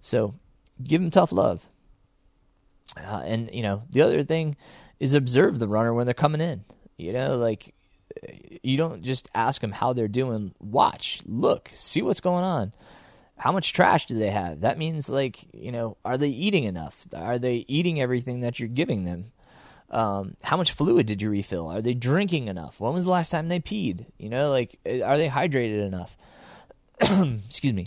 So 0.00 0.34
give 0.82 1.00
them 1.00 1.10
tough 1.10 1.32
love. 1.32 1.66
Uh, 2.96 3.22
and 3.24 3.50
you 3.54 3.62
know, 3.62 3.84
the 3.90 4.02
other 4.02 4.22
thing 4.24 4.56
is 5.00 5.14
observe 5.14 5.58
the 5.58 5.68
runner 5.68 5.94
when 5.94 6.06
they're 6.06 6.14
coming 6.14 6.40
in. 6.40 6.64
You 6.98 7.12
know, 7.12 7.36
like 7.36 7.74
You 8.62 8.76
don't 8.76 9.02
just 9.02 9.28
ask 9.34 9.60
them 9.60 9.72
how 9.72 9.92
they're 9.92 10.08
doing. 10.08 10.54
Watch, 10.60 11.22
look, 11.26 11.70
see 11.72 12.02
what's 12.02 12.20
going 12.20 12.44
on. 12.44 12.72
How 13.36 13.50
much 13.52 13.72
trash 13.72 14.06
do 14.06 14.18
they 14.18 14.30
have? 14.30 14.60
That 14.60 14.78
means 14.78 15.08
like 15.08 15.38
you 15.52 15.72
know, 15.72 15.96
are 16.04 16.18
they 16.18 16.28
eating 16.28 16.64
enough? 16.64 17.06
Are 17.14 17.38
they 17.38 17.64
eating 17.68 18.00
everything 18.00 18.40
that 18.40 18.60
you're 18.60 18.68
giving 18.68 19.04
them? 19.04 19.32
Um, 19.92 20.36
how 20.42 20.56
much 20.56 20.72
fluid 20.72 21.06
did 21.06 21.20
you 21.20 21.30
refill? 21.30 21.68
Are 21.68 21.82
they 21.82 21.94
drinking 21.94 22.48
enough? 22.48 22.80
When 22.80 22.94
was 22.94 23.04
the 23.04 23.10
last 23.10 23.30
time 23.30 23.48
they 23.48 23.60
peed? 23.60 24.06
You 24.18 24.30
know, 24.30 24.50
like 24.50 24.78
are 24.86 25.18
they 25.18 25.28
hydrated 25.28 25.86
enough? 25.86 26.16
Excuse 27.00 27.74
me 27.74 27.86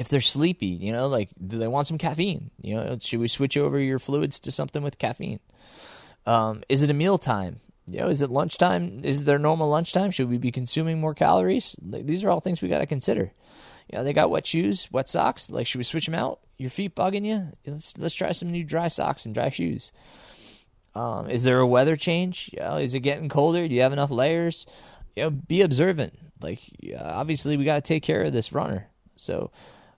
if 0.00 0.08
they're 0.08 0.20
sleepy, 0.20 0.66
you 0.66 0.92
know, 0.92 1.08
like 1.08 1.28
do 1.44 1.58
they 1.58 1.68
want 1.68 1.86
some 1.86 1.98
caffeine? 1.98 2.50
You 2.62 2.76
know, 2.76 2.98
should 3.00 3.20
we 3.20 3.28
switch 3.28 3.56
over 3.56 3.78
your 3.78 3.98
fluids 3.98 4.38
to 4.40 4.52
something 4.52 4.82
with 4.82 4.98
caffeine? 4.98 5.40
Um, 6.26 6.62
is 6.68 6.82
it 6.82 6.90
a 6.90 6.94
meal 6.94 7.18
time? 7.18 7.60
You 7.86 8.00
know, 8.00 8.08
is 8.08 8.22
it 8.22 8.30
lunchtime? 8.30 9.04
Is 9.04 9.20
it 9.20 9.24
their 9.24 9.38
normal 9.38 9.68
lunchtime? 9.68 10.10
Should 10.10 10.30
we 10.30 10.38
be 10.38 10.52
consuming 10.52 11.00
more 11.00 11.14
calories? 11.14 11.76
These 11.82 12.22
are 12.22 12.30
all 12.30 12.40
things 12.40 12.62
we 12.62 12.68
got 12.68 12.78
to 12.78 12.86
consider. 12.86 13.32
You 13.90 13.98
know, 13.98 14.04
they 14.04 14.12
got 14.12 14.30
wet 14.30 14.46
shoes, 14.46 14.88
wet 14.92 15.08
socks. 15.08 15.50
Like, 15.50 15.66
should 15.66 15.78
we 15.78 15.84
switch 15.84 16.06
them 16.06 16.14
out? 16.14 16.38
Your 16.56 16.70
feet 16.70 16.94
bugging 16.94 17.26
you? 17.26 17.48
Let's 17.66 17.98
let's 17.98 18.14
try 18.14 18.32
some 18.32 18.52
new 18.52 18.64
dry 18.64 18.88
socks 18.88 19.26
and 19.26 19.34
dry 19.34 19.50
shoes. 19.50 19.90
Um, 20.94 21.30
is 21.30 21.44
there 21.44 21.58
a 21.58 21.66
weather 21.66 21.96
change? 21.96 22.50
You 22.52 22.60
know, 22.60 22.76
is 22.76 22.94
it 22.94 23.00
getting 23.00 23.28
colder? 23.28 23.66
Do 23.66 23.74
you 23.74 23.82
have 23.82 23.92
enough 23.92 24.10
layers? 24.10 24.66
You 25.16 25.24
know, 25.24 25.30
be 25.30 25.62
observant. 25.62 26.18
Like, 26.40 26.60
obviously, 26.98 27.56
we 27.56 27.64
got 27.64 27.76
to 27.76 27.80
take 27.80 28.02
care 28.02 28.22
of 28.22 28.32
this 28.32 28.52
runner. 28.52 28.88
So, 29.16 29.50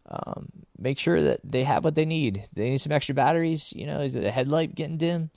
um, 0.07 0.51
make 0.79 0.99
sure 0.99 1.21
that 1.23 1.41
they 1.45 1.65
have 1.65 1.85
what 1.85 1.95
they 1.95 2.05
need. 2.05 2.49
They 2.53 2.71
need 2.71 2.81
some 2.81 2.93
extra 2.93 3.15
batteries. 3.15 3.73
You 3.75 3.87
know, 3.87 4.01
is 4.01 4.13
the 4.15 4.31
headlight 4.31 4.75
getting 4.75 4.99
dim? 4.99 5.31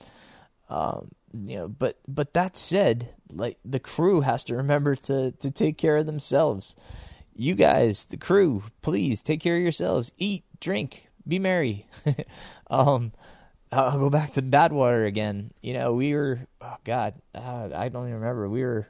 Um, 0.69 1.11
you 1.33 1.57
know, 1.57 1.67
but 1.67 1.99
but 2.07 2.33
that 2.33 2.57
said, 2.57 3.09
like 3.31 3.57
the 3.63 3.79
crew 3.79 4.21
has 4.21 4.43
to 4.45 4.55
remember 4.55 4.95
to 4.95 5.31
to 5.31 5.51
take 5.51 5.77
care 5.77 5.97
of 5.97 6.05
themselves. 6.05 6.75
You 7.35 7.55
guys, 7.55 8.05
the 8.05 8.17
crew, 8.17 8.63
please 8.81 9.21
take 9.21 9.41
care 9.41 9.57
of 9.57 9.61
yourselves. 9.61 10.11
Eat, 10.17 10.45
drink, 10.61 11.09
be 11.27 11.37
merry. 11.37 11.85
um, 12.69 13.11
I'll 13.75 13.99
go 13.99 14.09
back 14.09 14.33
to 14.33 14.41
Badwater 14.41 15.05
again. 15.07 15.51
You 15.61 15.73
know, 15.73 15.93
we 15.93 16.13
were 16.13 16.47
oh 16.61 16.77
god, 16.83 17.15
uh, 17.33 17.69
I 17.75 17.89
don't 17.89 18.07
even 18.07 18.21
remember. 18.21 18.49
We 18.49 18.63
were 18.63 18.87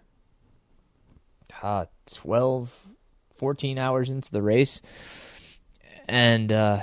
uh 1.63 1.85
12 2.11 2.89
14 3.35 3.77
hours 3.77 4.09
into 4.09 4.31
the 4.31 4.41
race 4.41 4.81
and 6.07 6.51
uh, 6.51 6.81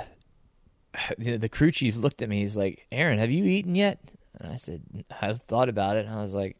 the 1.17 1.49
crew 1.49 1.71
chief 1.71 1.95
looked 1.95 2.21
at 2.21 2.29
me. 2.29 2.39
He's 2.41 2.57
like, 2.57 2.85
"Aaron, 2.91 3.19
have 3.19 3.31
you 3.31 3.43
eaten 3.45 3.75
yet?" 3.75 3.99
And 4.39 4.51
I 4.51 4.55
said, 4.57 4.81
"I've 5.21 5.41
thought 5.43 5.69
about 5.69 5.97
it." 5.97 6.05
And 6.05 6.15
I 6.15 6.21
was 6.21 6.33
like, 6.33 6.57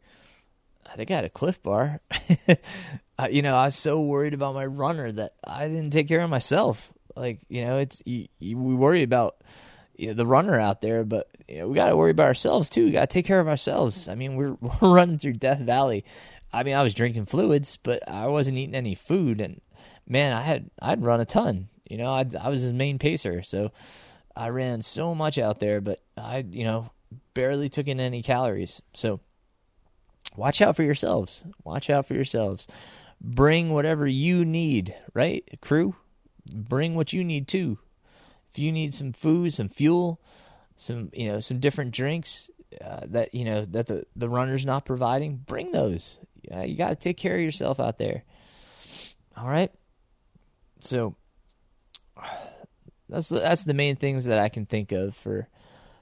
"I 0.90 0.96
think 0.96 1.10
I 1.10 1.16
had 1.16 1.24
a 1.24 1.30
Clif 1.30 1.62
Bar." 1.62 2.00
you 3.30 3.42
know, 3.42 3.56
I 3.56 3.66
was 3.66 3.76
so 3.76 4.00
worried 4.00 4.34
about 4.34 4.54
my 4.54 4.66
runner 4.66 5.10
that 5.12 5.34
I 5.44 5.68
didn't 5.68 5.90
take 5.90 6.08
care 6.08 6.22
of 6.22 6.30
myself. 6.30 6.92
Like, 7.16 7.40
you 7.48 7.64
know, 7.64 7.78
it's 7.78 8.02
you, 8.04 8.26
you, 8.38 8.58
we 8.58 8.74
worry 8.74 9.02
about 9.02 9.36
you 9.96 10.08
know, 10.08 10.14
the 10.14 10.26
runner 10.26 10.58
out 10.58 10.80
there, 10.80 11.04
but 11.04 11.28
you 11.48 11.58
know, 11.58 11.68
we 11.68 11.74
got 11.74 11.88
to 11.88 11.96
worry 11.96 12.10
about 12.10 12.28
ourselves 12.28 12.68
too. 12.68 12.86
We 12.86 12.90
got 12.92 13.02
to 13.02 13.06
take 13.06 13.26
care 13.26 13.40
of 13.40 13.48
ourselves. 13.48 14.08
I 14.08 14.14
mean, 14.14 14.36
we're 14.36 14.56
we're 14.80 14.94
running 14.94 15.18
through 15.18 15.34
Death 15.34 15.60
Valley. 15.60 16.04
I 16.52 16.62
mean, 16.62 16.74
I 16.74 16.82
was 16.82 16.94
drinking 16.94 17.26
fluids, 17.26 17.78
but 17.82 18.08
I 18.08 18.26
wasn't 18.26 18.58
eating 18.58 18.74
any 18.74 18.94
food, 18.94 19.40
and 19.40 19.60
man, 20.06 20.32
I 20.32 20.42
had 20.42 20.70
I'd 20.80 21.02
run 21.02 21.20
a 21.20 21.24
ton. 21.24 21.68
You 21.88 21.98
know, 21.98 22.10
I, 22.10 22.24
I 22.40 22.48
was 22.48 22.62
his 22.62 22.72
main 22.72 22.98
pacer, 22.98 23.42
so 23.42 23.70
I 24.36 24.48
ran 24.48 24.82
so 24.82 25.14
much 25.14 25.38
out 25.38 25.60
there, 25.60 25.80
but 25.80 26.02
I, 26.16 26.44
you 26.48 26.64
know, 26.64 26.90
barely 27.34 27.68
took 27.68 27.88
in 27.88 28.00
any 28.00 28.22
calories. 28.22 28.82
So 28.94 29.20
watch 30.36 30.60
out 30.60 30.76
for 30.76 30.82
yourselves. 30.82 31.44
Watch 31.62 31.90
out 31.90 32.06
for 32.06 32.14
yourselves. 32.14 32.66
Bring 33.20 33.70
whatever 33.70 34.06
you 34.06 34.44
need, 34.44 34.94
right? 35.12 35.44
Crew, 35.60 35.94
bring 36.52 36.94
what 36.94 37.12
you 37.12 37.22
need 37.22 37.48
too. 37.48 37.78
If 38.54 38.60
you 38.60 38.70
need 38.70 38.94
some 38.94 39.12
food, 39.12 39.52
some 39.52 39.68
fuel, 39.68 40.20
some, 40.76 41.10
you 41.12 41.26
know, 41.26 41.40
some 41.40 41.58
different 41.58 41.90
drinks 41.90 42.50
uh, 42.80 43.00
that, 43.06 43.34
you 43.34 43.44
know, 43.44 43.64
that 43.64 43.88
the, 43.88 44.06
the 44.14 44.28
runner's 44.28 44.64
not 44.64 44.84
providing, 44.84 45.36
bring 45.36 45.72
those. 45.72 46.20
Uh, 46.54 46.60
you 46.60 46.76
got 46.76 46.90
to 46.90 46.94
take 46.94 47.16
care 47.16 47.34
of 47.34 47.42
yourself 47.42 47.80
out 47.80 47.98
there. 47.98 48.22
All 49.36 49.48
right? 49.48 49.72
So 50.80 51.16
that's 53.08 53.28
that's 53.28 53.64
the 53.64 53.74
main 53.74 53.96
things 53.96 54.26
that 54.26 54.38
I 54.38 54.48
can 54.48 54.66
think 54.66 54.92
of 54.92 55.16
for 55.16 55.48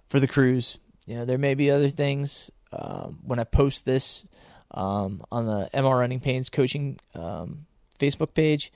for 0.09 0.21
the 0.21 0.29
crews. 0.29 0.79
You 1.07 1.17
know, 1.17 1.25
there 1.25 1.39
may 1.39 1.55
be 1.55 1.71
other 1.71 1.89
things 1.89 2.51
um, 2.73 3.21
when 3.25 3.39
I 3.39 3.45
post 3.45 3.85
this 3.85 4.27
um, 4.71 5.25
on 5.33 5.47
the 5.47 5.71
MR 5.75 5.99
Running 5.99 6.21
Pains 6.21 6.49
coaching 6.51 6.99
um, 7.15 7.67
Facebook 7.99 8.35
page. 8.35 8.73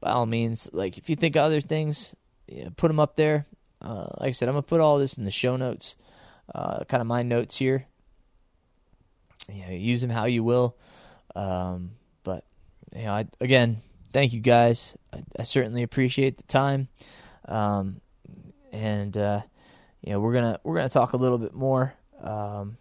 By 0.00 0.10
all 0.10 0.26
means, 0.26 0.68
like 0.72 0.98
if 0.98 1.08
you 1.08 1.16
think 1.16 1.36
of 1.36 1.44
other 1.44 1.60
things, 1.60 2.14
know, 2.48 2.70
put 2.76 2.88
them 2.88 3.00
up 3.00 3.16
there. 3.16 3.46
Uh, 3.80 4.08
like 4.18 4.28
I 4.28 4.30
said, 4.32 4.48
I'm 4.48 4.54
gonna 4.54 4.62
put 4.62 4.80
all 4.80 4.98
this 4.98 5.14
in 5.14 5.24
the 5.24 5.30
show 5.30 5.56
notes, 5.56 5.96
uh, 6.54 6.84
kind 6.84 7.00
of 7.00 7.06
my 7.06 7.22
notes 7.22 7.56
here. 7.56 7.86
You 9.52 9.66
know, 9.66 9.72
use 9.72 10.00
them 10.00 10.10
how 10.10 10.24
you 10.24 10.42
will. 10.42 10.76
Um, 11.34 11.92
but 12.22 12.44
you 12.94 13.04
know, 13.04 13.12
I, 13.12 13.26
again, 13.40 13.82
thank 14.12 14.32
you 14.32 14.40
guys. 14.40 14.96
I, 15.12 15.22
I 15.38 15.42
certainly 15.42 15.82
appreciate 15.82 16.38
the 16.38 16.44
time. 16.44 16.88
Um, 17.46 18.00
and 18.72 19.16
uh, 19.16 19.42
you 20.02 20.12
know 20.12 20.20
we're 20.20 20.34
gonna 20.34 20.60
we're 20.64 20.76
gonna 20.76 20.88
talk 20.88 21.12
a 21.12 21.16
little 21.16 21.38
bit 21.38 21.54
more 21.54 21.94
um, 22.22 22.76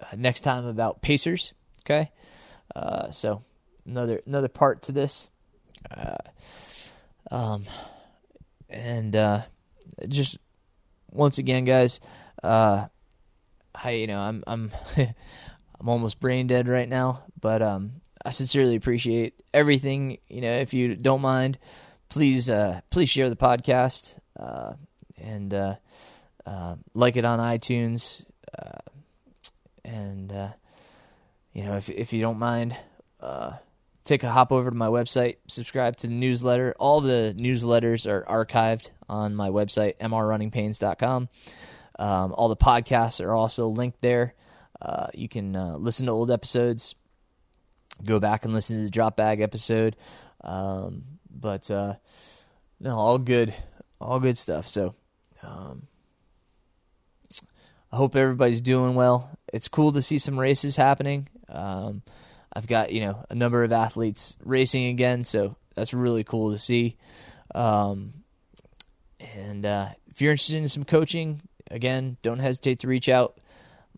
uh, 0.00 0.16
next 0.16 0.40
time 0.40 0.66
about 0.66 1.02
Pacers. 1.02 1.52
Okay, 1.84 2.10
uh, 2.74 3.10
so 3.10 3.42
another 3.84 4.22
another 4.26 4.48
part 4.48 4.82
to 4.82 4.92
this. 4.92 5.28
Uh, 5.90 6.16
um, 7.30 7.64
and 8.68 9.14
uh, 9.14 9.42
just 10.08 10.38
once 11.10 11.38
again, 11.38 11.64
guys, 11.64 12.00
uh, 12.42 12.86
I 13.74 13.90
you 13.90 14.06
know 14.06 14.20
I'm 14.20 14.42
I'm 14.46 14.70
I'm 14.96 15.88
almost 15.88 16.20
brain 16.20 16.46
dead 16.46 16.68
right 16.68 16.88
now, 16.88 17.22
but 17.40 17.62
um, 17.62 18.00
I 18.24 18.30
sincerely 18.30 18.76
appreciate 18.76 19.42
everything. 19.52 20.18
You 20.28 20.40
know, 20.40 20.52
if 20.52 20.74
you 20.74 20.96
don't 20.96 21.20
mind, 21.20 21.58
please 22.08 22.50
uh, 22.50 22.80
please 22.90 23.08
share 23.08 23.30
the 23.30 23.36
podcast 23.36 24.18
uh, 24.38 24.74
and 25.16 25.52
uh, 25.52 25.74
uh 26.46 26.76
like 26.94 27.16
it 27.16 27.24
on 27.24 27.38
iTunes. 27.38 28.24
Uh, 28.56 28.78
and 29.84 30.32
uh, 30.32 30.48
you 31.52 31.64
know, 31.64 31.76
if 31.76 31.88
if 31.88 32.12
you 32.12 32.20
don't 32.20 32.38
mind, 32.38 32.76
take 34.06 34.22
a 34.22 34.30
hop 34.30 34.52
over 34.52 34.70
to 34.70 34.76
my 34.76 34.88
website, 34.88 35.36
subscribe 35.48 35.96
to 35.96 36.06
the 36.06 36.14
newsletter. 36.14 36.74
All 36.78 37.00
the 37.00 37.34
newsletters 37.36 38.06
are 38.06 38.22
archived 38.24 38.90
on 39.08 39.34
my 39.34 39.50
website, 39.50 39.98
mrrunningpains.com. 39.98 41.28
Um, 41.98 42.34
all 42.34 42.48
the 42.48 42.56
podcasts 42.56 43.24
are 43.24 43.34
also 43.34 43.68
linked 43.68 44.00
there. 44.00 44.34
you 45.14 45.28
can 45.28 45.52
listen 45.82 46.06
to 46.06 46.12
old 46.12 46.30
episodes, 46.30 46.94
go 48.04 48.20
back 48.20 48.44
and 48.44 48.54
listen 48.54 48.78
to 48.78 48.84
the 48.84 48.90
drop 48.90 49.16
bag 49.16 49.40
episode. 49.40 49.96
Um, 50.42 51.04
but 51.30 51.70
uh, 51.70 51.94
no, 52.80 52.96
all 52.96 53.18
good, 53.18 53.54
all 54.00 54.20
good 54.20 54.38
stuff. 54.38 54.68
So, 54.68 54.94
um, 55.42 55.86
I 57.92 57.96
hope 57.96 58.16
everybody's 58.16 58.60
doing 58.60 58.94
well. 58.94 59.30
It's 59.52 59.68
cool 59.68 59.92
to 59.92 60.02
see 60.02 60.18
some 60.18 60.38
races 60.38 60.76
happening. 60.76 61.28
I've 62.56 62.66
got 62.66 62.90
you 62.90 63.02
know 63.02 63.22
a 63.28 63.34
number 63.34 63.62
of 63.64 63.72
athletes 63.72 64.38
racing 64.42 64.86
again, 64.86 65.24
so 65.24 65.56
that's 65.74 65.92
really 65.92 66.24
cool 66.24 66.52
to 66.52 66.58
see. 66.58 66.96
Um, 67.54 68.14
and 69.20 69.66
uh, 69.66 69.88
if 70.10 70.22
you're 70.22 70.32
interested 70.32 70.56
in 70.56 70.68
some 70.68 70.84
coaching, 70.84 71.42
again, 71.70 72.16
don't 72.22 72.38
hesitate 72.38 72.80
to 72.80 72.88
reach 72.88 73.10
out. 73.10 73.38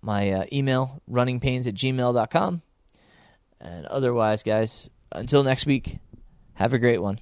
My 0.02 0.32
uh, 0.32 0.44
email, 0.52 1.02
runningpains 1.08 1.68
at 1.68 1.74
gmail.com. 1.74 2.62
And 3.60 3.86
otherwise, 3.86 4.42
guys, 4.42 4.90
until 5.12 5.44
next 5.44 5.64
week, 5.64 5.98
have 6.54 6.72
a 6.72 6.78
great 6.78 7.00
one. 7.00 7.20